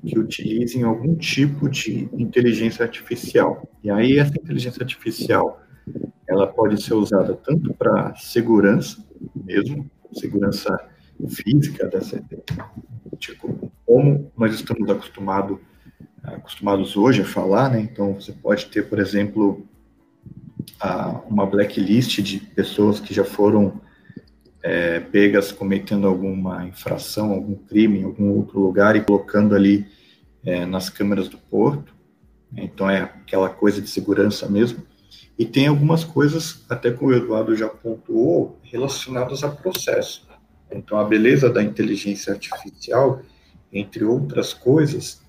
que 0.05 0.17
utilizem 0.17 0.83
algum 0.83 1.15
tipo 1.15 1.69
de 1.69 2.09
inteligência 2.13 2.83
artificial. 2.83 3.69
E 3.83 3.89
aí 3.89 4.17
essa 4.17 4.33
inteligência 4.33 4.81
artificial, 4.81 5.61
ela 6.27 6.47
pode 6.47 6.81
ser 6.81 6.93
usada 6.93 7.33
tanto 7.33 7.73
para 7.73 8.15
segurança 8.15 9.05
mesmo, 9.35 9.89
segurança 10.13 10.77
física 11.27 11.87
dessa 11.87 12.23
tipo, 13.17 13.71
como 13.85 14.31
nós 14.37 14.53
estamos 14.53 14.89
acostumado, 14.89 15.59
acostumados 16.23 16.95
hoje 16.95 17.21
a 17.21 17.25
falar, 17.25 17.69
né? 17.69 17.81
Então 17.81 18.13
você 18.13 18.31
pode 18.31 18.67
ter, 18.67 18.87
por 18.87 18.99
exemplo, 18.99 19.67
uma 21.27 21.45
blacklist 21.45 22.21
de 22.21 22.39
pessoas 22.39 22.99
que 22.99 23.13
já 23.13 23.25
foram 23.25 23.81
é, 24.61 24.99
pegas 24.99 25.51
cometendo 25.51 26.07
alguma 26.07 26.65
infração, 26.65 27.31
algum 27.31 27.55
crime 27.55 27.99
em 27.99 28.03
algum 28.03 28.31
outro 28.31 28.59
lugar 28.59 28.95
e 28.95 29.01
colocando 29.01 29.55
ali 29.55 29.87
é, 30.45 30.65
nas 30.65 30.89
câmeras 30.89 31.27
do 31.27 31.37
porto. 31.37 31.93
Então 32.55 32.89
é 32.89 33.01
aquela 33.01 33.49
coisa 33.49 33.81
de 33.81 33.89
segurança 33.89 34.47
mesmo. 34.49 34.83
E 35.37 35.45
tem 35.45 35.67
algumas 35.67 36.03
coisas, 36.03 36.65
até 36.69 36.91
como 36.91 37.11
o 37.11 37.15
Eduardo 37.15 37.55
já 37.55 37.69
pontuou, 37.69 38.59
relacionadas 38.63 39.43
a 39.43 39.49
processo. 39.49 40.27
Então 40.69 40.99
a 40.99 41.03
beleza 41.03 41.49
da 41.49 41.63
inteligência 41.63 42.33
artificial, 42.33 43.21
entre 43.71 44.03
outras 44.03 44.53
coisas, 44.53 45.21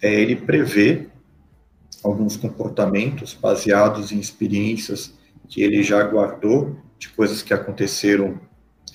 é 0.00 0.12
ele 0.12 0.36
prever 0.36 1.10
alguns 2.02 2.36
comportamentos 2.36 3.34
baseados 3.34 4.12
em 4.12 4.18
experiências 4.18 5.14
que 5.48 5.62
ele 5.62 5.82
já 5.82 6.02
guardou 6.04 6.76
de 6.98 7.08
coisas 7.10 7.42
que 7.42 7.52
aconteceram 7.52 8.40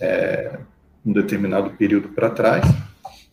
é, 0.04 0.60
um 1.06 1.14
determinado 1.14 1.72
período 1.72 2.10
para 2.10 2.30
trás, 2.30 2.66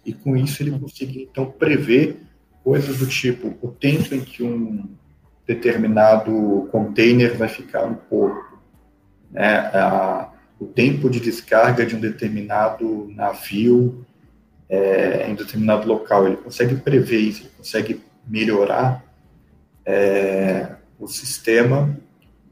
e 0.07 0.12
com 0.12 0.37
isso 0.37 0.62
ele 0.62 0.79
conseguir 0.79 1.23
então 1.23 1.50
prever 1.50 2.21
coisas 2.62 2.99
do 2.99 3.07
tipo 3.07 3.57
o 3.61 3.69
tempo 3.69 4.15
em 4.15 4.21
que 4.21 4.43
um 4.43 4.89
determinado 5.47 6.69
container 6.71 7.37
vai 7.37 7.49
ficar 7.49 7.87
no 7.87 7.97
porto, 7.97 8.59
né, 9.31 9.59
a, 9.75 10.31
o 10.61 10.67
tempo 10.67 11.11
de 11.11 11.19
descarga 11.19 11.85
de 11.85 11.97
um 11.97 12.00
determinado 12.00 13.11
navio 13.15 14.07
é, 14.69 15.29
em 15.29 15.35
determinado 15.35 15.89
local. 15.89 16.27
Ele 16.27 16.37
consegue 16.37 16.77
prever 16.77 17.19
isso, 17.19 17.43
ele 17.43 17.50
consegue 17.57 18.00
melhorar 18.27 19.05
é, 19.85 20.77
o 20.99 21.09
sistema 21.09 21.99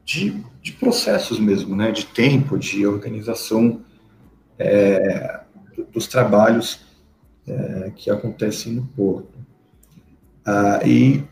de, 0.03 0.43
de 0.61 0.71
processos 0.73 1.39
mesmo, 1.39 1.75
né, 1.75 1.91
de 1.91 2.05
tempo, 2.05 2.57
de 2.57 2.85
organização 2.85 3.81
é, 4.59 5.39
dos 5.93 6.05
trabalhos 6.07 6.81
é, 7.47 7.91
que 7.95 8.11
acontecem 8.11 8.73
no 8.73 8.85
porto. 8.85 9.39
Ah, 10.45 10.81
e 10.85 11.23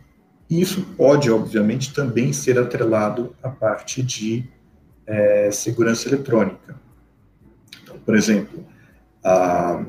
isso 0.50 0.81
pode, 0.96 1.29
obviamente, 1.29 1.93
também 1.93 2.31
ser 2.31 2.57
atrelado 2.57 3.36
à 3.43 3.50
parte 3.50 4.01
de 4.01 4.50
é, 5.05 5.51
segurança 5.51 6.07
eletrônica. 6.07 6.79
Então, 7.84 8.00
por 8.00 8.15
exemplo, 8.15 8.65
ah, 9.24 9.84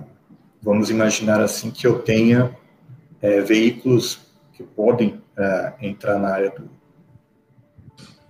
vamos 0.60 0.90
imaginar 0.90 1.40
assim 1.40 1.70
que 1.70 1.86
eu 1.86 2.00
tenha 2.00 2.56
é, 3.22 3.40
veículos 3.40 4.20
que 4.52 4.62
podem 4.62 5.20
é, 5.36 5.74
entrar 5.82 6.18
na 6.18 6.28
área 6.30 6.50
do, 6.50 6.68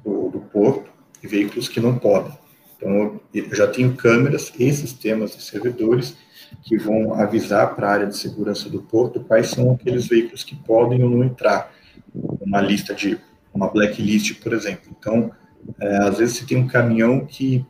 do, 0.04 0.30
do 0.30 0.40
porto 0.40 0.90
e 1.22 1.26
veículos 1.26 1.68
que 1.68 1.80
não 1.80 1.98
podem. 1.98 2.36
Então, 2.78 3.20
eu 3.34 3.54
já 3.54 3.66
tenho 3.66 3.94
câmeras 3.94 4.52
e 4.56 4.72
sistemas 4.72 5.36
de 5.36 5.42
servidores 5.42 6.16
que 6.62 6.78
vão 6.78 7.12
avisar 7.12 7.74
para 7.74 7.88
a 7.88 7.92
área 7.92 8.06
de 8.06 8.16
segurança 8.16 8.70
do 8.70 8.80
porto 8.80 9.20
quais 9.20 9.48
são 9.48 9.72
aqueles 9.72 10.06
veículos 10.06 10.44
que 10.44 10.54
podem 10.54 11.02
ou 11.02 11.10
não 11.10 11.24
entrar. 11.24 11.72
Uma 12.40 12.60
lista 12.60 12.94
de, 12.94 13.18
uma 13.52 13.68
blacklist, 13.68 14.40
por 14.40 14.52
exemplo. 14.52 14.94
Então, 14.96 15.32
é, 15.80 15.96
às 15.98 16.18
vezes 16.18 16.36
você 16.36 16.46
tem 16.46 16.56
um 16.56 16.68
caminhão 16.68 17.26
que, 17.26 17.66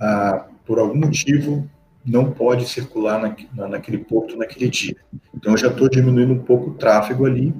ah, 0.00 0.46
por 0.64 0.78
algum 0.78 0.96
motivo, 0.96 1.68
não 2.04 2.30
pode 2.30 2.68
circular 2.68 3.20
na, 3.52 3.68
naquele 3.68 3.98
porto 3.98 4.36
naquele 4.36 4.70
dia. 4.70 4.96
Então, 5.34 5.52
eu 5.52 5.58
já 5.58 5.68
estou 5.68 5.88
diminuindo 5.88 6.32
um 6.32 6.38
pouco 6.38 6.70
o 6.70 6.74
tráfego 6.74 7.26
ali 7.26 7.52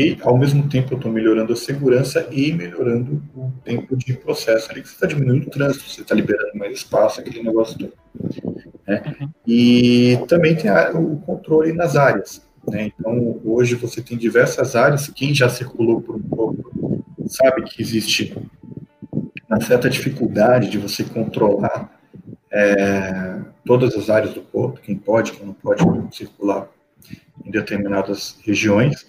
e, 0.00 0.16
ao 0.22 0.38
mesmo 0.38 0.68
tempo, 0.68 0.92
eu 0.92 0.96
estou 0.96 1.10
melhorando 1.10 1.52
a 1.52 1.56
segurança 1.56 2.28
e 2.30 2.52
melhorando 2.52 3.20
o 3.34 3.50
tempo 3.64 3.96
de 3.96 4.12
processo 4.12 4.70
ali, 4.70 4.80
que 4.80 4.88
você 4.88 4.94
está 4.94 5.08
diminuindo 5.08 5.48
o 5.48 5.50
trânsito, 5.50 5.90
você 5.90 6.02
está 6.02 6.14
liberando 6.14 6.56
mais 6.56 6.72
espaço, 6.72 7.20
aquele 7.20 7.42
negócio 7.42 7.76
todo. 7.76 7.92
Né? 8.86 9.02
Uhum. 9.20 9.28
E 9.44 10.16
também 10.28 10.54
tem 10.54 10.70
a, 10.70 10.92
o 10.92 11.16
controle 11.22 11.72
nas 11.72 11.96
áreas. 11.96 12.40
Né? 12.68 12.92
Então, 12.96 13.40
hoje 13.44 13.74
você 13.74 14.00
tem 14.00 14.16
diversas 14.16 14.76
áreas, 14.76 15.08
quem 15.08 15.34
já 15.34 15.48
circulou 15.48 16.00
por 16.00 16.14
um 16.14 16.22
pouco 16.22 17.04
sabe 17.26 17.64
que 17.64 17.82
existe 17.82 18.38
uma 19.50 19.60
certa 19.60 19.90
dificuldade 19.90 20.70
de 20.70 20.78
você 20.78 21.02
controlar 21.02 22.00
é, 22.52 23.40
todas 23.66 23.96
as 23.96 24.08
áreas 24.08 24.32
do 24.32 24.42
porto, 24.42 24.80
quem 24.80 24.94
pode, 24.94 25.32
quem 25.32 25.44
não 25.44 25.54
pode 25.54 25.82
circular 26.16 26.68
em 27.44 27.50
determinadas 27.50 28.38
regiões. 28.44 29.04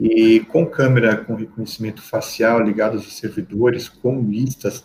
E 0.00 0.40
com 0.40 0.66
câmera 0.66 1.16
com 1.16 1.34
reconhecimento 1.34 2.02
facial 2.02 2.60
ligadas 2.60 3.02
a 3.02 3.10
servidores, 3.10 3.88
com 3.88 4.20
listas 4.20 4.84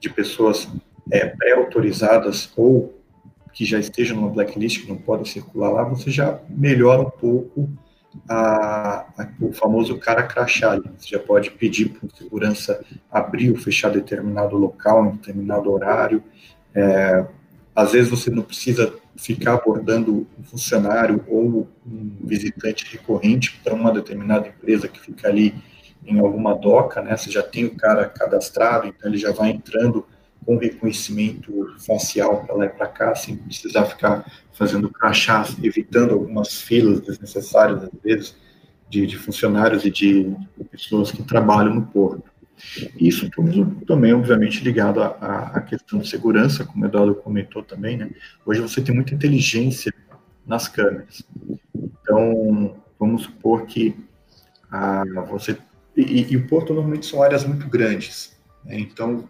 de 0.00 0.10
pessoas 0.10 0.68
é, 1.10 1.26
pré-autorizadas 1.26 2.50
ou 2.56 2.94
que 3.52 3.64
já 3.64 3.78
estejam 3.78 4.16
numa 4.16 4.28
blacklist, 4.28 4.82
que 4.82 4.88
não 4.88 4.96
podem 4.96 5.24
circular 5.24 5.70
lá, 5.70 5.82
você 5.84 6.10
já 6.10 6.38
melhora 6.48 7.00
um 7.00 7.10
pouco 7.10 7.70
a, 8.28 9.06
a, 9.16 9.28
o 9.40 9.52
famoso 9.52 9.96
cara 9.98 10.22
crachá. 10.22 10.76
Você 10.98 11.08
já 11.08 11.18
pode 11.18 11.50
pedir 11.50 11.88
para 11.90 12.08
segurança 12.16 12.84
abrir 13.10 13.50
ou 13.50 13.56
fechar 13.56 13.90
determinado 13.90 14.56
local, 14.56 15.06
em 15.06 15.12
determinado 15.12 15.70
horário. 15.70 16.22
É, 16.74 17.26
às 17.74 17.92
vezes 17.92 18.10
você 18.10 18.30
não 18.30 18.42
precisa 18.42 18.92
ficar 19.16 19.54
abordando 19.54 20.26
um 20.38 20.42
funcionário 20.44 21.24
ou 21.28 21.68
um 21.86 22.16
visitante 22.20 22.86
recorrente 22.90 23.58
para 23.62 23.74
uma 23.74 23.92
determinada 23.92 24.48
empresa 24.48 24.88
que 24.88 25.00
fica 25.00 25.28
ali 25.28 25.54
em 26.04 26.18
alguma 26.18 26.54
doca, 26.54 27.02
né? 27.02 27.16
Você 27.16 27.30
já 27.30 27.42
tem 27.42 27.64
o 27.64 27.76
cara 27.76 28.06
cadastrado, 28.06 28.86
então 28.86 29.10
ele 29.10 29.18
já 29.18 29.32
vai 29.32 29.50
entrando 29.50 30.06
com 30.44 30.56
reconhecimento 30.56 31.74
facial 31.78 32.44
para 32.44 32.54
lá 32.54 32.66
e 32.66 32.68
para 32.68 32.86
cá, 32.86 33.14
sem 33.14 33.36
precisar 33.36 33.84
ficar 33.86 34.24
fazendo 34.52 34.88
crachás, 34.88 35.56
evitando 35.60 36.14
algumas 36.14 36.60
filas 36.60 37.00
desnecessárias, 37.00 37.82
às 37.82 37.90
vezes, 38.02 38.36
de, 38.88 39.04
de 39.06 39.18
funcionários 39.18 39.84
e 39.84 39.90
de 39.90 40.36
pessoas 40.70 41.10
que 41.10 41.22
trabalham 41.24 41.74
no 41.74 41.82
porto. 41.86 42.30
Isso 42.98 43.30
tudo 43.30 43.84
também, 43.86 44.12
obviamente, 44.12 44.64
ligado 44.64 45.02
à, 45.02 45.60
questão 45.60 45.98
de 45.98 46.08
segurança, 46.08 46.64
como 46.64 46.84
o 46.84 46.88
Eduardo 46.88 47.14
comentou 47.14 47.62
também, 47.62 47.96
né? 47.96 48.10
Hoje 48.44 48.60
você 48.60 48.80
tem 48.80 48.94
muita 48.94 49.14
inteligência 49.14 49.92
nas 50.46 50.68
câmeras. 50.68 51.22
Então, 51.74 52.76
vamos 52.98 53.24
supor 53.24 53.66
que 53.66 53.94
ah, 54.70 55.04
você... 55.28 55.56
E, 55.96 56.32
e, 56.32 56.36
o 56.36 56.46
porto 56.46 56.74
normalmente 56.74 57.06
são 57.06 57.22
áreas 57.22 57.44
muito 57.44 57.66
grandes. 57.68 58.36
Né? 58.64 58.78
Então, 58.80 59.28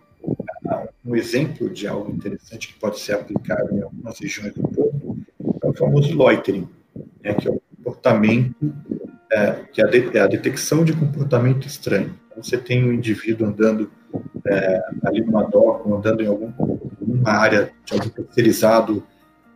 um 1.04 1.14
exemplo 1.14 1.70
de 1.70 1.86
algo 1.86 2.12
interessante 2.12 2.68
que 2.68 2.74
pode 2.74 2.98
ser 2.98 3.12
aplicado 3.12 3.72
em 3.72 3.82
algumas 3.82 4.18
regiões 4.18 4.52
do 4.54 4.62
porto 4.62 5.16
é 5.62 5.68
o 5.68 5.72
famoso 5.72 6.12
loitering, 6.14 6.68
né? 7.22 7.34
que 7.34 7.46
é 7.46 7.50
o 7.50 7.60
comportamento, 7.76 8.74
é, 9.30 9.52
que 9.72 9.80
é 9.80 9.84
a, 9.84 9.88
de, 9.88 10.16
é 10.16 10.20
a 10.20 10.26
detecção 10.26 10.84
de 10.84 10.92
comportamento 10.92 11.66
estranho 11.66 12.14
você 12.36 12.58
tem 12.58 12.84
um 12.84 12.92
indivíduo 12.92 13.46
andando 13.46 13.90
é, 14.46 14.80
ali 15.04 15.22
numa 15.22 15.44
doca, 15.44 15.88
andando 15.88 16.22
em 16.22 16.26
algum, 16.26 16.52
alguma 16.58 17.30
área 17.30 17.70
de 17.84 17.94
algum 17.94 18.08
terceirizado 18.08 19.02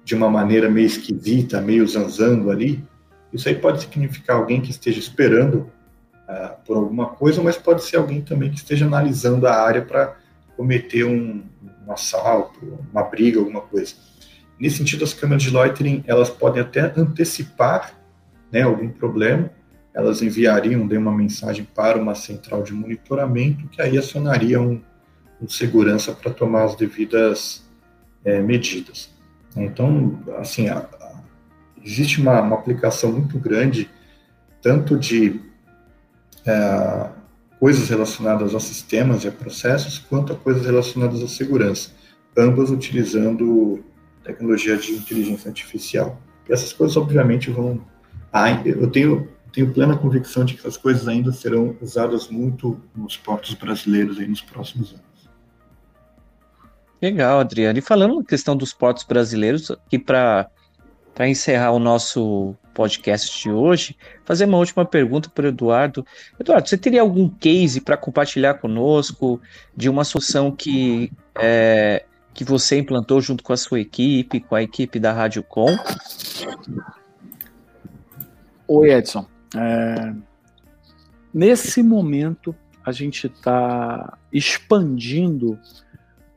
de 0.05 0.15
uma 0.15 0.31
maneira 0.31 0.69
meio 0.69 0.87
esquisita, 0.87 1.61
meio 1.61 1.87
zanzando 1.87 2.51
ali, 2.51 2.83
isso 3.33 3.49
aí 3.49 3.55
pode 3.55 3.83
significar 3.83 4.37
alguém 4.37 4.61
que 4.61 4.71
esteja 4.71 4.99
esperando 4.99 5.71
uh, 6.29 6.65
por 6.67 6.77
alguma 6.77 7.07
coisa, 7.07 7.43
mas 7.43 7.57
pode 7.57 7.85
ser 7.85 7.97
alguém 7.97 8.21
também 8.21 8.51
que 8.51 8.57
esteja 8.57 8.87
analisando 8.87 9.47
a 9.47 9.55
área 9.55 9.83
para 9.83 10.17
cometer 10.57 11.05
um, 11.05 11.43
um, 11.87 11.93
assalto, 11.93 12.79
uma 12.93 13.05
briga, 13.05 13.39
alguma 13.39 13.61
coisa. 13.61 13.95
Nesse 14.59 14.79
sentido, 14.79 15.05
as 15.05 15.15
câmeras 15.15 15.43
de 15.43 15.51
loitering 15.51 16.03
elas 16.07 16.29
podem 16.29 16.61
até 16.61 16.93
antecipar 16.97 17.95
né, 18.53 18.63
algum 18.63 18.89
problema 18.89 19.51
elas 19.95 20.23
enviariam 20.23 20.87
de 20.87 20.97
uma 20.97 21.13
mensagem 21.13 21.65
para 21.65 21.99
uma 21.99 22.15
central 22.15 22.63
de 22.63 22.73
monitoramento 22.73 23.67
que 23.69 23.83
aí 23.83 23.99
acionaria 23.99 24.61
um, 24.61 24.81
um 25.41 25.49
segurança 25.49 26.13
para 26.13 26.33
tomar 26.33 26.65
as 26.65 26.77
devidas 26.77 27.65
é, 28.25 28.41
medidas. 28.41 29.11
Então, 29.57 30.19
assim, 30.39 30.69
a, 30.69 30.79
a, 30.79 31.23
existe 31.85 32.21
uma, 32.21 32.41
uma, 32.41 32.57
aplicação 32.57 33.13
muito 33.13 33.39
grande, 33.39 33.91
tanto 34.63 34.97
de 34.97 35.41
é, 36.47 37.09
coisas 37.59 37.89
relacionadas 37.89 38.55
a 38.55 38.61
sistemas 38.61 39.25
e 39.25 39.29
a 39.29 39.33
processos, 39.33 39.99
quanto 39.99 40.33
a 40.33 40.37
coisas 40.37 40.65
relacionadas 40.65 41.23
à 41.23 41.29
segurança, 41.29 41.91
ambas 42.37 42.71
utilizando 42.71 43.85
tecnologia 44.23 44.77
de 44.77 44.93
inteligência 44.93 45.49
artificial. 45.49 46.21
E 46.49 46.53
essas 46.53 46.73
coisas, 46.73 46.97
obviamente, 46.97 47.51
vão. 47.51 47.81
Ah, 48.33 48.51
eu 48.65 48.89
tenho 48.89 49.29
tenho 49.51 49.73
plena 49.73 49.97
convicção 49.97 50.45
de 50.45 50.55
que 50.55 50.61
essas 50.61 50.77
coisas 50.77 51.07
ainda 51.09 51.33
serão 51.33 51.77
usadas 51.81 52.29
muito 52.29 52.81
nos 52.95 53.17
portos 53.17 53.55
brasileiros 53.55 54.19
aí 54.19 54.27
nos 54.27 54.41
próximos 54.41 54.93
anos. 54.93 55.11
Legal, 57.01 57.41
Adriano. 57.41 57.79
E 57.79 57.83
falando 57.83 58.17
na 58.17 58.25
questão 58.25 58.57
dos 58.57 58.73
portos 58.73 59.05
brasileiros, 59.05 59.71
aqui 59.71 59.99
para 59.99 60.51
encerrar 61.21 61.73
o 61.73 61.79
nosso 61.79 62.55
podcast 62.75 63.43
de 63.43 63.51
hoje, 63.51 63.97
fazer 64.25 64.45
uma 64.45 64.59
última 64.59 64.85
pergunta 64.85 65.31
para 65.31 65.47
o 65.47 65.49
Eduardo. 65.49 66.05
Eduardo, 66.39 66.69
você 66.69 66.77
teria 66.77 67.01
algum 67.01 67.29
case 67.29 67.81
para 67.81 67.97
compartilhar 67.97 68.55
conosco 68.55 69.41
de 69.75 69.89
uma 69.89 70.05
solução 70.05 70.51
que, 70.51 71.11
é, 71.39 72.05
que 72.35 72.45
você 72.45 72.79
implantou 72.79 73.21
junto 73.21 73.43
com 73.43 73.53
a 73.53 73.57
sua 73.57 73.81
equipe, 73.81 74.41
com 74.41 74.55
a 74.55 74.63
equipe 74.63 74.99
da 74.99 75.13
Rádio 75.13 75.43
Com? 75.43 75.75
Oi, 78.69 78.93
Edson. 78.93 79.30
É, 79.57 80.15
nesse 81.33 81.83
momento, 81.83 82.55
a 82.85 82.93
gente 82.93 83.27
está 83.27 84.19
expandindo 84.33 85.59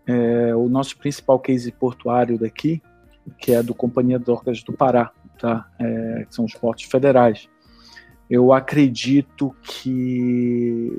é, 0.06 0.56
o 0.56 0.68
nosso 0.68 0.98
principal 0.98 1.40
case 1.40 1.72
portuário 1.72 2.38
daqui, 2.38 2.82
que 3.38 3.54
é 3.54 3.64
do 3.64 3.74
Companhia 3.74 4.20
Docas 4.20 4.64
do 4.64 4.74
Pará, 4.74 5.12
tá? 5.40 5.70
É, 5.80 6.26
que 6.28 6.36
são 6.36 6.46
os 6.46 6.54
portos 6.54 6.86
federais. 6.86 7.48
Eu 8.30 8.52
acredito 8.52 9.56
que 9.62 10.92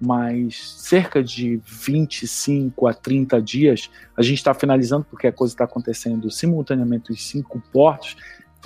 mais 0.00 0.72
cerca 0.78 1.22
de 1.22 1.60
25 1.64 2.86
a 2.86 2.92
30 2.92 3.40
dias, 3.40 3.90
a 4.16 4.22
gente 4.22 4.38
está 4.38 4.52
finalizando, 4.52 5.06
porque 5.08 5.26
a 5.26 5.32
coisa 5.32 5.54
está 5.54 5.64
acontecendo 5.64 6.30
simultaneamente 6.30 7.10
os 7.10 7.26
cinco 7.26 7.62
portos. 7.72 8.16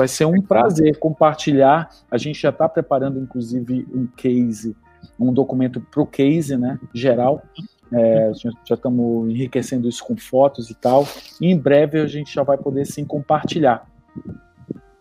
Vai 0.01 0.09
ser 0.09 0.25
um 0.25 0.41
prazer 0.41 0.99
compartilhar. 0.99 1.91
A 2.11 2.17
gente 2.17 2.41
já 2.41 2.49
está 2.49 2.67
preparando, 2.67 3.21
inclusive, 3.21 3.87
um 3.93 4.07
case, 4.07 4.75
um 5.19 5.31
documento 5.31 5.79
para 5.79 6.01
o 6.01 6.07
case, 6.07 6.57
né, 6.57 6.81
geral, 6.95 7.43
é, 7.93 8.33
já 8.65 8.77
estamos 8.77 9.31
enriquecendo 9.31 9.87
isso 9.87 10.03
com 10.03 10.17
fotos 10.17 10.71
e 10.71 10.75
tal. 10.75 11.07
E 11.39 11.49
em 11.49 11.59
breve 11.59 12.01
a 12.01 12.07
gente 12.07 12.33
já 12.33 12.43
vai 12.43 12.57
poder 12.57 12.87
sim 12.87 13.05
compartilhar. 13.05 13.87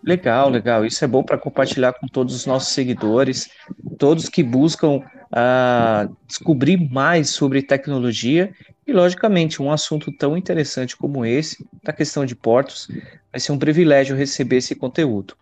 Legal, 0.04 0.50
legal. 0.50 0.86
Isso 0.86 1.06
é 1.06 1.08
bom 1.08 1.24
para 1.24 1.38
compartilhar 1.38 1.94
com 1.94 2.06
todos 2.06 2.36
os 2.36 2.46
nossos 2.46 2.74
seguidores, 2.74 3.50
todos 3.98 4.28
que 4.28 4.44
buscam 4.44 4.98
uh, 4.98 6.14
descobrir 6.28 6.78
mais 6.92 7.30
sobre 7.30 7.62
tecnologia 7.62 8.52
e, 8.90 8.94
logicamente, 8.94 9.62
um 9.62 9.72
assunto 9.72 10.12
tão 10.12 10.36
interessante 10.36 10.98
como 10.98 11.24
esse, 11.24 11.66
da 11.84 11.94
questão 11.94 12.26
de 12.26 12.36
portos, 12.36 12.88
vai 13.32 13.40
ser 13.40 13.52
um 13.52 13.60
privilégio 13.60 14.16
receber 14.16 14.58
esse 14.58 14.76
conteúdo. 14.76 15.36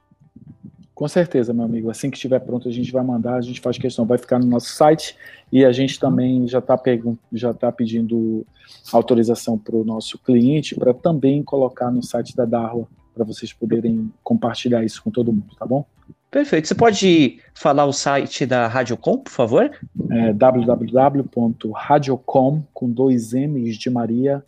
Com 0.94 1.08
certeza, 1.08 1.54
meu 1.54 1.64
amigo. 1.64 1.90
Assim 1.90 2.10
que 2.10 2.18
estiver 2.18 2.40
pronto, 2.40 2.68
a 2.68 2.72
gente 2.72 2.92
vai 2.92 3.04
mandar, 3.04 3.36
a 3.36 3.42
gente 3.42 3.62
faz 3.62 3.78
questão, 3.78 4.06
vai 4.06 4.18
ficar 4.18 4.40
no 4.40 4.48
nosso 4.48 4.70
site 4.70 5.16
e 5.52 5.64
a 5.64 5.72
gente 5.72 6.00
também 6.00 6.48
já 6.48 6.60
está 6.60 6.78
já 7.32 7.54
tá 7.54 7.72
pedindo 7.72 8.46
autorização 8.92 9.58
para 9.58 9.76
o 9.76 9.86
nosso 9.86 10.18
cliente 10.18 10.76
para 10.76 10.94
também 10.94 11.44
colocar 11.44 11.92
no 11.92 12.04
site 12.04 12.36
da 12.36 12.46
Darwa 12.46 12.88
para 13.14 13.24
vocês 13.24 13.54
poderem 13.54 14.12
compartilhar 14.24 14.84
isso 14.84 15.02
com 15.04 15.12
todo 15.12 15.32
mundo, 15.32 15.56
tá 15.58 15.66
bom? 15.66 15.86
Perfeito. 16.30 16.68
Você 16.68 16.76
pode 16.76 17.40
falar 17.54 17.86
o 17.86 17.94
site 17.94 18.46
da 18.46 18.68
Radiocom, 18.68 19.20
por 19.20 19.32
favor? 19.32 19.72
É 20.12 20.34
www.radiocom 20.34 22.64
com 22.74 22.90
dois 22.90 23.34
M's 23.34 23.78
de 23.78 23.90
Maria.com.br. 23.90 24.44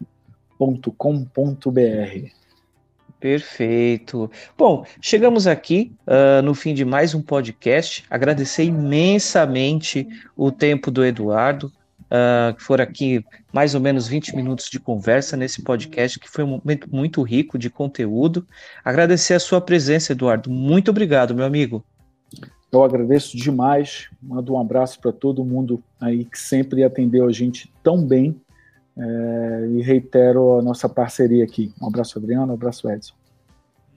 Perfeito. 3.19 4.31
Bom, 4.57 4.85
chegamos 5.01 5.45
aqui 5.45 5.91
uh, 6.07 6.41
no 6.41 6.53
fim 6.53 6.73
de 6.73 6.85
mais 6.85 7.13
um 7.13 7.21
podcast. 7.21 8.05
Agradecer 8.09 8.63
imensamente 8.63 10.07
o 10.37 10.49
tempo 10.51 10.89
do 10.89 11.03
Eduardo, 11.03 11.69
uh, 12.09 12.53
que 12.55 12.63
foram 12.63 12.83
aqui 12.83 13.23
mais 13.53 13.75
ou 13.75 13.81
menos 13.81 14.07
20 14.07 14.35
minutos 14.35 14.69
de 14.69 14.79
conversa 14.79 15.37
nesse 15.37 15.61
podcast, 15.61 16.19
que 16.19 16.29
foi 16.29 16.43
um 16.43 16.61
momento 16.61 16.87
muito 16.93 17.21
rico 17.21 17.57
de 17.57 17.69
conteúdo. 17.69 18.45
Agradecer 18.83 19.33
a 19.33 19.39
sua 19.39 19.61
presença, 19.61 20.11
Eduardo. 20.11 20.49
Muito 20.49 20.91
obrigado, 20.91 21.35
meu 21.35 21.45
amigo. 21.45 21.83
Eu 22.71 22.83
agradeço 22.83 23.35
demais. 23.35 24.09
Mando 24.21 24.53
um 24.53 24.59
abraço 24.59 24.99
para 24.99 25.11
todo 25.11 25.43
mundo 25.43 25.83
aí 25.99 26.25
que 26.25 26.37
sempre 26.37 26.83
atendeu 26.83 27.27
a 27.27 27.31
gente 27.31 27.71
tão 27.81 28.05
bem 28.05 28.39
é, 28.97 29.67
e 29.71 29.81
reitero 29.81 30.59
a 30.59 30.61
nossa 30.61 30.87
parceria 30.87 31.43
aqui. 31.43 31.73
Um 31.81 31.87
abraço, 31.87 32.19
Adriano, 32.19 32.51
um 32.51 32.55
abraço, 32.55 32.89
Edson. 32.89 33.13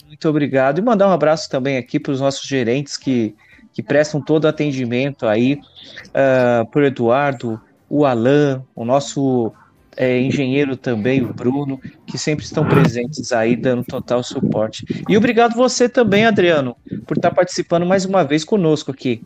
Muito 0.07 0.29
obrigado. 0.29 0.79
E 0.79 0.83
mandar 0.83 1.09
um 1.09 1.12
abraço 1.12 1.51
também 1.51 1.77
aqui 1.77 1.98
para 1.98 2.12
os 2.12 2.20
nossos 2.20 2.46
gerentes 2.46 2.96
que, 2.96 3.35
que 3.72 3.83
prestam 3.83 4.20
todo 4.20 4.44
o 4.44 4.48
atendimento 4.48 5.27
aí, 5.27 5.61
uh, 6.09 6.66
para 6.70 6.83
o 6.83 6.85
Eduardo, 6.85 7.61
o 7.93 8.07
Alan, 8.07 8.65
o 8.75 8.87
nosso 8.87 9.53
é, 9.95 10.19
engenheiro 10.19 10.79
também, 10.79 11.23
o 11.23 11.35
Bruno, 11.35 11.79
que 12.07 12.17
sempre 12.17 12.43
estão 12.43 12.67
presentes 12.67 13.33
aí, 13.33 13.55
dando 13.55 13.85
total 13.85 14.23
suporte. 14.23 15.05
E 15.07 15.15
obrigado 15.15 15.55
você 15.55 15.91
também, 15.91 16.25
Adriano, 16.25 16.75
por 17.07 17.19
estar 17.19 17.31
participando 17.31 17.85
mais 17.85 18.07
uma 18.07 18.25
vez 18.25 18.45
conosco 18.45 18.91
aqui. 18.91 19.21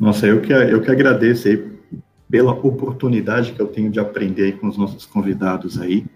Nossa, 0.00 0.26
eu 0.26 0.40
que, 0.40 0.50
eu 0.50 0.80
que 0.80 0.90
agradeço 0.90 1.48
aí 1.48 1.70
pela 2.30 2.52
oportunidade 2.52 3.52
que 3.52 3.60
eu 3.60 3.66
tenho 3.66 3.90
de 3.90 4.00
aprender 4.00 4.58
com 4.58 4.68
os 4.68 4.78
nossos 4.78 5.04
convidados 5.04 5.78
aí. 5.78 6.06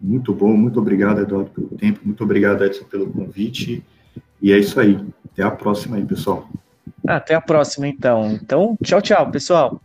Muito 0.00 0.34
bom, 0.34 0.52
muito 0.52 0.80
obrigado, 0.80 1.20
Eduardo, 1.20 1.50
pelo 1.50 1.68
tempo, 1.68 2.00
muito 2.04 2.24
obrigado, 2.24 2.64
Edson, 2.64 2.86
pelo 2.86 3.06
convite. 3.06 3.84
E 4.42 4.52
é 4.52 4.58
isso 4.58 4.80
aí. 4.80 4.98
Até 5.32 5.44
a 5.44 5.50
próxima 5.52 5.94
aí, 5.94 6.04
pessoal. 6.04 6.48
Até 7.06 7.36
a 7.36 7.40
próxima, 7.40 7.86
então. 7.86 8.32
Então, 8.32 8.76
tchau, 8.82 9.00
tchau, 9.00 9.30
pessoal. 9.30 9.80